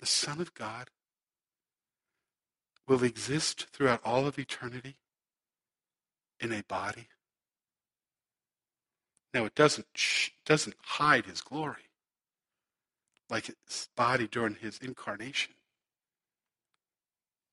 the 0.01 0.07
Son 0.07 0.41
of 0.41 0.53
God, 0.53 0.89
will 2.87 3.03
exist 3.03 3.67
throughout 3.71 4.01
all 4.03 4.27
of 4.27 4.37
eternity 4.37 4.97
in 6.41 6.51
a 6.51 6.63
body? 6.63 7.07
Now, 9.33 9.45
it 9.45 9.55
doesn't, 9.55 9.85
doesn't 10.45 10.75
hide 10.81 11.25
his 11.25 11.39
glory 11.39 11.87
like 13.29 13.45
his 13.45 13.87
body 13.95 14.27
during 14.27 14.55
his 14.55 14.77
incarnation. 14.79 15.53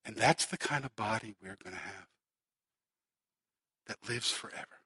And 0.05 0.17
that's 0.17 0.47
the 0.47 0.59
kind 0.59 0.85
of 0.85 0.97
body 0.97 1.37
we're 1.41 1.59
going 1.63 1.77
to 1.77 1.83
have 1.83 2.09
that 3.87 4.09
lives 4.09 4.31
forever. 4.31 4.78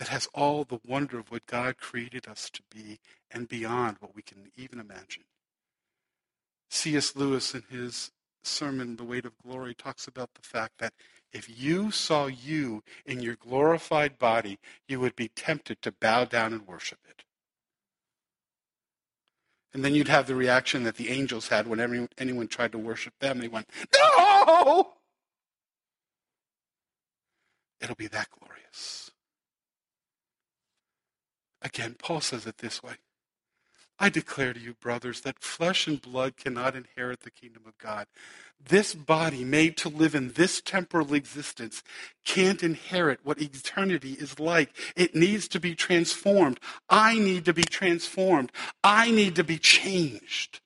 That 0.00 0.08
has 0.08 0.28
all 0.32 0.64
the 0.64 0.80
wonder 0.82 1.18
of 1.18 1.30
what 1.30 1.44
God 1.44 1.76
created 1.76 2.26
us 2.26 2.48
to 2.54 2.62
be 2.74 3.00
and 3.30 3.46
beyond 3.46 3.98
what 4.00 4.16
we 4.16 4.22
can 4.22 4.50
even 4.56 4.80
imagine. 4.80 5.24
C.S. 6.70 7.14
Lewis, 7.14 7.54
in 7.54 7.64
his 7.68 8.10
sermon, 8.42 8.96
The 8.96 9.04
Weight 9.04 9.26
of 9.26 9.36
Glory, 9.36 9.74
talks 9.74 10.08
about 10.08 10.30
the 10.32 10.40
fact 10.42 10.78
that 10.78 10.94
if 11.34 11.50
you 11.50 11.90
saw 11.90 12.28
you 12.28 12.82
in 13.04 13.20
your 13.20 13.36
glorified 13.36 14.18
body, 14.18 14.58
you 14.88 14.98
would 15.00 15.14
be 15.16 15.28
tempted 15.28 15.82
to 15.82 15.92
bow 15.92 16.24
down 16.24 16.54
and 16.54 16.66
worship 16.66 17.00
it. 17.06 17.24
And 19.74 19.84
then 19.84 19.94
you'd 19.94 20.08
have 20.08 20.26
the 20.26 20.34
reaction 20.34 20.84
that 20.84 20.96
the 20.96 21.10
angels 21.10 21.48
had 21.48 21.66
whenever 21.66 22.08
anyone 22.16 22.48
tried 22.48 22.72
to 22.72 22.78
worship 22.78 23.12
them. 23.20 23.38
They 23.38 23.48
went, 23.48 23.68
No! 23.94 24.94
It'll 27.82 27.96
be 27.96 28.06
that 28.06 28.28
glorious. 28.30 29.09
Again, 31.62 31.96
Paul 31.98 32.20
says 32.20 32.46
it 32.46 32.58
this 32.58 32.82
way 32.82 32.94
I 34.02 34.08
declare 34.08 34.54
to 34.54 34.60
you, 34.60 34.72
brothers, 34.72 35.20
that 35.20 35.40
flesh 35.40 35.86
and 35.86 36.00
blood 36.00 36.38
cannot 36.38 36.74
inherit 36.74 37.20
the 37.20 37.30
kingdom 37.30 37.64
of 37.66 37.76
God. 37.76 38.06
This 38.62 38.94
body, 38.94 39.44
made 39.44 39.76
to 39.78 39.90
live 39.90 40.14
in 40.14 40.32
this 40.32 40.62
temporal 40.62 41.12
existence, 41.12 41.82
can't 42.24 42.62
inherit 42.62 43.20
what 43.24 43.40
eternity 43.40 44.12
is 44.12 44.40
like. 44.40 44.74
It 44.96 45.14
needs 45.14 45.48
to 45.48 45.60
be 45.60 45.74
transformed. 45.74 46.60
I 46.88 47.18
need 47.18 47.44
to 47.44 47.52
be 47.52 47.62
transformed. 47.62 48.52
I 48.82 49.10
need 49.10 49.36
to 49.36 49.44
be 49.44 49.58
changed. 49.58 50.60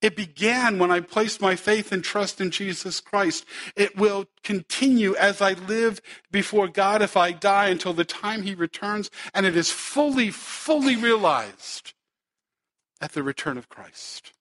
It 0.00 0.14
began 0.14 0.78
when 0.78 0.92
I 0.92 1.00
placed 1.00 1.40
my 1.40 1.56
faith 1.56 1.90
and 1.90 2.04
trust 2.04 2.40
in 2.40 2.50
Jesus 2.50 3.00
Christ. 3.00 3.44
It 3.74 3.96
will 3.96 4.26
continue 4.44 5.16
as 5.16 5.42
I 5.42 5.54
live 5.54 6.00
before 6.30 6.68
God 6.68 7.02
if 7.02 7.16
I 7.16 7.32
die 7.32 7.68
until 7.68 7.92
the 7.92 8.04
time 8.04 8.42
He 8.42 8.54
returns, 8.54 9.10
and 9.34 9.44
it 9.44 9.56
is 9.56 9.70
fully, 9.70 10.30
fully 10.30 10.94
realized 10.94 11.94
at 13.00 13.12
the 13.12 13.24
return 13.24 13.58
of 13.58 13.68
Christ. 13.68 14.32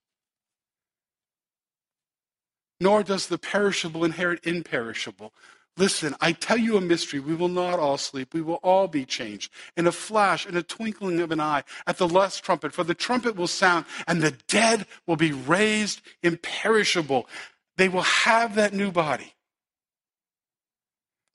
Nor 2.79 3.01
does 3.01 3.25
the 3.25 3.39
perishable 3.39 4.05
inherit 4.05 4.45
imperishable. 4.45 5.33
Listen, 5.77 6.15
I 6.19 6.31
tell 6.31 6.57
you 6.57 6.75
a 6.75 6.81
mystery. 6.81 7.19
We 7.19 7.35
will 7.35 7.47
not 7.49 7.77
all 7.77 7.99
sleep. 7.99 8.33
We 8.33 8.41
will 8.41 8.59
all 8.63 8.87
be 8.87 9.05
changed 9.05 9.51
in 9.77 9.85
a 9.85 9.91
flash, 9.91 10.47
in 10.47 10.57
a 10.57 10.63
twinkling 10.63 11.19
of 11.19 11.31
an 11.31 11.39
eye, 11.39 11.63
at 11.85 11.99
the 11.99 12.07
last 12.07 12.43
trumpet. 12.43 12.73
For 12.73 12.83
the 12.83 12.95
trumpet 12.95 13.35
will 13.35 13.47
sound, 13.47 13.85
and 14.07 14.21
the 14.21 14.31
dead 14.47 14.87
will 15.05 15.15
be 15.15 15.31
raised 15.31 16.01
imperishable. 16.23 17.27
They 17.75 17.89
will 17.89 18.01
have 18.01 18.55
that 18.55 18.73
new 18.73 18.91
body 18.91 19.35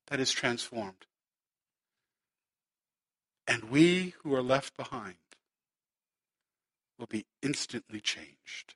that 0.09 0.18
is 0.18 0.32
transformed. 0.32 1.07
And 3.47 3.70
we 3.70 4.14
who 4.22 4.34
are 4.34 4.43
left 4.43 4.76
behind 4.76 5.14
will 6.99 7.07
be 7.07 7.26
instantly 7.43 8.01
changed. 8.01 8.74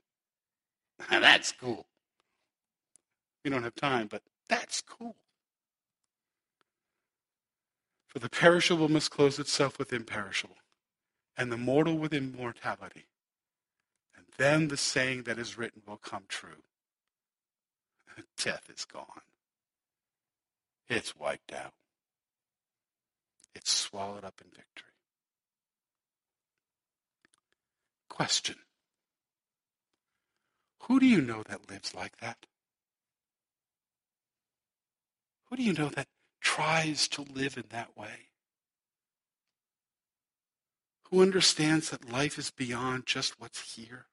Now 1.10 1.20
that's 1.20 1.50
cool. 1.50 1.86
We 3.44 3.50
don't 3.50 3.64
have 3.64 3.74
time, 3.74 4.06
but 4.08 4.22
that's 4.48 4.80
cool. 4.80 5.16
For 8.16 8.20
the 8.20 8.30
perishable 8.30 8.88
must 8.88 9.10
clothe 9.10 9.38
itself 9.38 9.78
with 9.78 9.92
imperishable, 9.92 10.56
and 11.36 11.52
the 11.52 11.58
mortal 11.58 11.98
with 11.98 12.14
immortality. 12.14 13.04
And 14.16 14.24
then 14.38 14.68
the 14.68 14.78
saying 14.78 15.24
that 15.24 15.38
is 15.38 15.58
written 15.58 15.82
will 15.86 15.98
come 15.98 16.22
true. 16.26 16.62
Death 18.42 18.70
is 18.74 18.86
gone. 18.86 19.20
It's 20.88 21.14
wiped 21.14 21.52
out. 21.52 21.74
It's 23.54 23.70
swallowed 23.70 24.24
up 24.24 24.40
in 24.42 24.48
victory. 24.48 24.94
Question 28.08 28.56
Who 30.84 30.98
do 31.00 31.04
you 31.04 31.20
know 31.20 31.42
that 31.50 31.68
lives 31.68 31.94
like 31.94 32.16
that? 32.22 32.46
Who 35.50 35.56
do 35.56 35.62
you 35.62 35.74
know 35.74 35.90
that 35.90 36.08
tries 36.46 37.08
to 37.08 37.22
live 37.22 37.56
in 37.56 37.64
that 37.70 37.96
way? 37.96 38.28
Who 41.10 41.20
understands 41.20 41.90
that 41.90 42.08
life 42.08 42.38
is 42.38 42.52
beyond 42.52 43.04
just 43.04 43.40
what's 43.40 43.74
here? 43.74 44.06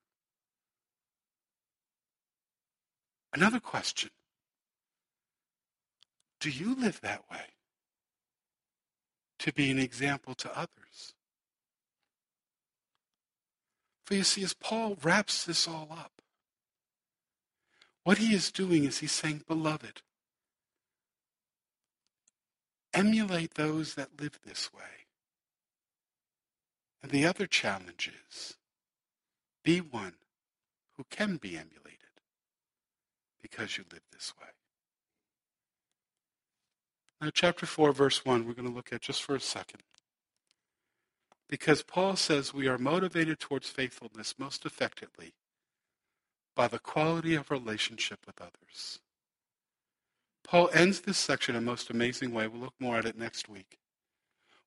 Another 3.32 3.60
question 3.60 4.10
Do 6.40 6.50
you 6.50 6.74
live 6.74 7.02
that 7.02 7.22
way? 7.32 7.54
To 9.40 9.54
be 9.54 9.70
an 9.70 9.78
example 9.78 10.34
to 10.36 10.58
others? 10.58 11.14
For 14.06 14.16
you 14.16 14.24
see, 14.24 14.44
as 14.44 14.56
Paul 14.56 14.98
wraps 15.04 15.46
this 15.46 15.68
all 15.68 15.90
up, 15.92 16.14
what 18.04 18.18
he 18.18 18.34
is 18.34 18.52
doing 18.52 18.86
is 18.86 18.98
he's 18.98 19.12
saying, 19.12 19.44
Beloved, 19.48 20.02
emulate 22.94 23.56
those 23.56 23.96
that 23.96 24.20
live 24.20 24.40
this 24.46 24.72
way. 24.74 24.82
And 27.02 27.12
the 27.12 27.26
other 27.26 27.48
challenge 27.48 28.12
is 28.30 28.56
be 29.64 29.80
one 29.80 30.16
who 30.98 31.06
can 31.10 31.38
be 31.38 31.58
emulated 31.58 32.00
because 33.42 33.78
you 33.78 33.84
live 33.92 34.04
this 34.12 34.34
way. 34.40 34.48
Now, 37.22 37.30
chapter 37.34 37.66
4, 37.66 37.94
verse 37.94 38.26
1, 38.26 38.46
we're 38.46 38.54
going 38.54 38.68
to 38.68 38.74
look 38.74 38.92
at 38.92 39.02
just 39.02 39.24
for 39.24 39.36
a 39.36 39.40
second. 39.40 39.82
Because 41.50 41.84
Paul 41.84 42.16
says 42.16 42.54
we 42.54 42.68
are 42.68 42.78
motivated 42.78 43.40
towards 43.40 43.70
faithfulness 43.70 44.36
most 44.38 44.66
effectively 44.66 45.34
by 46.56 46.68
the 46.68 46.80
quality 46.80 47.36
of 47.36 47.52
relationship 47.52 48.20
with 48.26 48.42
others. 48.42 49.00
Paul 50.44 50.70
ends 50.74 51.02
this 51.02 51.18
section 51.18 51.56
in 51.56 51.64
a 51.64 51.66
most 51.66 51.90
amazing 51.90 52.34
way. 52.34 52.48
We'll 52.48 52.62
look 52.62 52.74
more 52.80 52.98
at 52.98 53.06
it 53.06 53.18
next 53.18 53.50
week. 53.50 53.78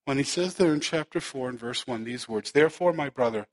When 0.05 0.19
he 0.19 0.25
says 0.25 0.55
there 0.55 0.73
in 0.73 0.81
chapter 0.81 1.21
4 1.21 1.51
and 1.51 1.59
verse 1.59 1.87
1 1.87 2.05
these 2.05 2.29
words, 2.29 2.53
Therefore, 2.53 2.93
my 2.93 3.09
brother, 3.09 3.47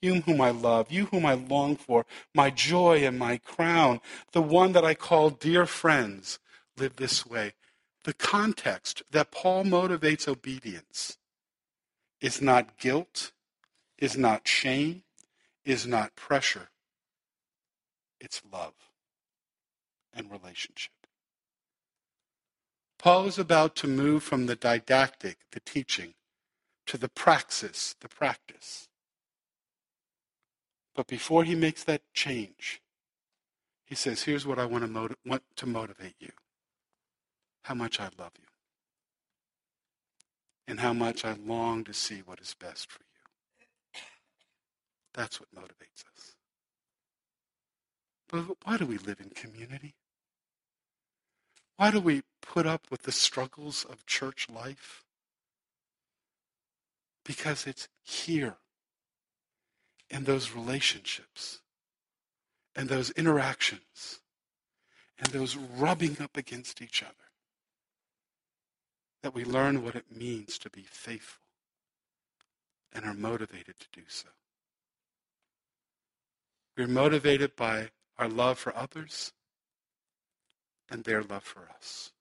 you 0.00 0.20
whom 0.22 0.40
I 0.40 0.50
love, 0.50 0.90
you 0.90 1.06
whom 1.06 1.26
I 1.26 1.34
long 1.34 1.76
for, 1.76 2.06
my 2.34 2.50
joy 2.50 3.04
and 3.04 3.18
my 3.18 3.38
crown, 3.38 4.00
the 4.32 4.42
one 4.42 4.72
that 4.72 4.84
I 4.84 4.94
call 4.94 5.30
dear 5.30 5.66
friends, 5.66 6.38
live 6.76 6.96
this 6.96 7.26
way. 7.26 7.54
The 8.04 8.12
context 8.14 9.02
that 9.10 9.32
Paul 9.32 9.64
motivates 9.64 10.28
obedience 10.28 11.18
is 12.20 12.40
not 12.40 12.78
guilt, 12.78 13.32
is 13.98 14.16
not 14.16 14.46
shame, 14.46 15.02
is 15.64 15.86
not 15.86 16.14
pressure. 16.16 16.68
It's 18.20 18.42
love 18.52 18.74
and 20.14 20.30
relationship. 20.30 20.97
Paul 22.98 23.26
is 23.26 23.38
about 23.38 23.76
to 23.76 23.88
move 23.88 24.22
from 24.24 24.46
the 24.46 24.56
didactic, 24.56 25.38
the 25.52 25.60
teaching, 25.60 26.14
to 26.86 26.98
the 26.98 27.08
praxis, 27.08 27.96
the 28.00 28.08
practice. 28.08 28.88
But 30.96 31.08
before 31.08 31.44
he 31.44 31.54
makes 31.54 31.84
that 31.84 32.02
change, 32.14 32.82
he 33.86 33.94
says, 33.96 34.24
Here's 34.24 34.46
what 34.46 34.58
I 34.58 34.66
want 34.66 34.84
to, 34.84 34.88
motiv- 34.88 35.18
want 35.26 35.42
to 35.56 35.66
motivate 35.66 36.16
you 36.20 36.30
how 37.64 37.74
much 37.74 38.00
I 38.00 38.04
love 38.18 38.32
you. 38.38 38.44
and 40.68 40.80
how 40.80 40.94
much 40.94 41.26
I 41.26 41.34
long 41.46 41.84
to 41.84 41.94
see 41.94 42.22
what 42.26 42.40
is 42.40 42.56
best 42.58 42.90
for 42.90 43.00
you. 43.02 43.08
That's 45.14 45.40
what 45.40 45.54
motivates 45.54 46.04
us. 46.16 46.36
But 48.30 48.44
why 48.64 48.78
do 48.78 48.86
we 48.86 48.98
live 48.98 49.20
in 49.20 49.30
community? 49.30 49.94
Why 51.78 51.92
do 51.92 52.00
we 52.00 52.22
put 52.42 52.66
up 52.66 52.88
with 52.90 53.04
the 53.04 53.12
struggles 53.12 53.84
of 53.88 54.04
church 54.04 54.48
life? 54.50 55.04
Because 57.24 57.68
it's 57.68 57.88
here 58.02 58.56
in 60.10 60.24
those 60.24 60.52
relationships 60.52 61.60
and 62.74 62.88
those 62.88 63.10
interactions 63.10 64.18
and 65.20 65.28
those 65.28 65.56
rubbing 65.56 66.20
up 66.20 66.36
against 66.36 66.82
each 66.82 67.00
other 67.00 67.14
that 69.22 69.34
we 69.34 69.44
learn 69.44 69.84
what 69.84 69.94
it 69.94 70.06
means 70.10 70.58
to 70.58 70.70
be 70.70 70.82
faithful 70.82 71.44
and 72.92 73.04
are 73.04 73.14
motivated 73.14 73.78
to 73.78 73.86
do 73.92 74.02
so. 74.08 74.30
We're 76.76 76.88
motivated 76.88 77.54
by 77.54 77.90
our 78.18 78.28
love 78.28 78.58
for 78.58 78.76
others 78.76 79.32
and 80.90 81.04
their 81.04 81.22
love 81.22 81.44
for 81.44 81.68
us. 81.76 82.12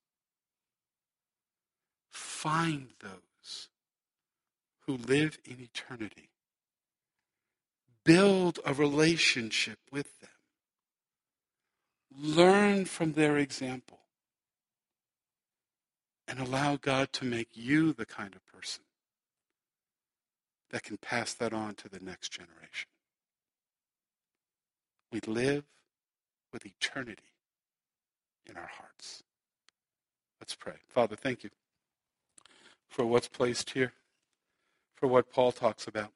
Find 2.09 2.89
those 3.01 3.69
who 4.85 4.97
live 4.97 5.37
in 5.45 5.59
eternity. 5.61 6.29
Build 8.03 8.59
a 8.65 8.73
relationship 8.73 9.79
with 9.91 10.19
them. 10.19 10.29
Learn 12.19 12.85
from 12.85 13.13
their 13.13 13.37
example. 13.37 13.99
And 16.27 16.39
allow 16.39 16.75
God 16.75 17.13
to 17.13 17.25
make 17.25 17.49
you 17.53 17.93
the 17.93 18.05
kind 18.05 18.35
of 18.35 18.45
person 18.45 18.83
that 20.71 20.83
can 20.83 20.97
pass 20.97 21.33
that 21.33 21.53
on 21.53 21.75
to 21.75 21.87
the 21.89 21.99
next 22.01 22.29
generation. 22.29 22.89
We 25.11 25.21
live 25.25 25.63
with 26.51 26.65
eternity 26.65 27.36
in 28.49 28.57
our 28.57 28.69
hearts. 28.77 29.23
Let's 30.39 30.55
pray. 30.55 30.75
Father, 30.87 31.15
thank 31.15 31.43
you 31.43 31.49
for 32.87 33.05
what's 33.05 33.27
placed 33.27 33.71
here, 33.71 33.93
for 34.95 35.07
what 35.07 35.31
Paul 35.31 35.51
talks 35.51 35.87
about. 35.87 36.11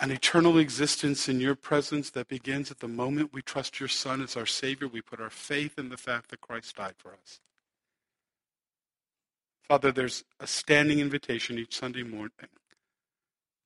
An 0.00 0.10
eternal 0.10 0.58
existence 0.58 1.28
in 1.28 1.40
your 1.40 1.54
presence 1.54 2.10
that 2.10 2.28
begins 2.28 2.70
at 2.70 2.80
the 2.80 2.88
moment 2.88 3.32
we 3.32 3.40
trust 3.40 3.78
your 3.78 3.88
Son 3.88 4.20
as 4.20 4.36
our 4.36 4.46
Savior. 4.46 4.88
We 4.88 5.00
put 5.00 5.20
our 5.20 5.30
faith 5.30 5.78
in 5.78 5.90
the 5.90 5.96
fact 5.96 6.30
that 6.30 6.40
Christ 6.40 6.76
died 6.76 6.94
for 6.98 7.12
us. 7.12 7.40
Father, 9.62 9.92
there's 9.92 10.24
a 10.40 10.46
standing 10.46 10.98
invitation 10.98 11.56
each 11.56 11.78
Sunday 11.78 12.02
morning 12.02 12.32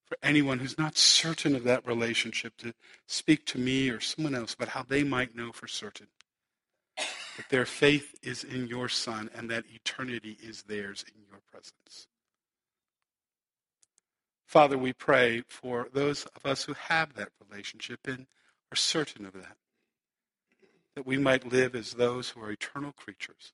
for 0.04 0.18
anyone 0.22 0.58
who's 0.58 0.78
not 0.78 0.96
certain 0.96 1.56
of 1.56 1.64
that 1.64 1.86
relationship 1.86 2.56
to 2.58 2.74
speak 3.06 3.44
to 3.46 3.58
me 3.58 3.88
or 3.88 3.98
someone 3.98 4.34
else 4.34 4.54
about 4.54 4.68
how 4.68 4.82
they 4.82 5.02
might 5.02 5.34
know 5.34 5.52
for 5.52 5.66
certain 5.66 6.06
that 7.36 7.48
their 7.48 7.66
faith 7.66 8.14
is 8.22 8.44
in 8.44 8.66
your 8.66 8.88
Son 8.88 9.30
and 9.34 9.50
that 9.50 9.64
eternity 9.72 10.38
is 10.42 10.62
theirs 10.62 11.04
in 11.08 11.22
your 11.28 11.40
presence. 11.50 12.08
Father, 14.46 14.78
we 14.78 14.92
pray 14.92 15.42
for 15.48 15.88
those 15.92 16.26
of 16.36 16.46
us 16.46 16.64
who 16.64 16.72
have 16.74 17.14
that 17.14 17.30
relationship 17.48 18.00
and 18.06 18.26
are 18.72 18.76
certain 18.76 19.26
of 19.26 19.32
that, 19.34 19.56
that 20.94 21.06
we 21.06 21.18
might 21.18 21.50
live 21.50 21.74
as 21.74 21.92
those 21.92 22.30
who 22.30 22.40
are 22.40 22.50
eternal 22.50 22.92
creatures 22.92 23.52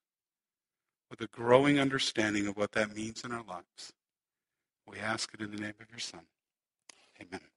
with 1.11 1.21
a 1.21 1.27
growing 1.27 1.79
understanding 1.79 2.47
of 2.47 2.57
what 2.57 2.73
that 2.73 2.95
means 2.95 3.25
in 3.25 3.33
our 3.33 3.45
lives. 3.45 3.93
We 4.87 4.99
ask 4.99 5.33
it 5.35 5.41
in 5.41 5.51
the 5.51 5.61
name 5.61 5.75
of 5.81 5.91
your 5.91 5.99
Son. 5.99 6.23
Amen. 7.21 7.52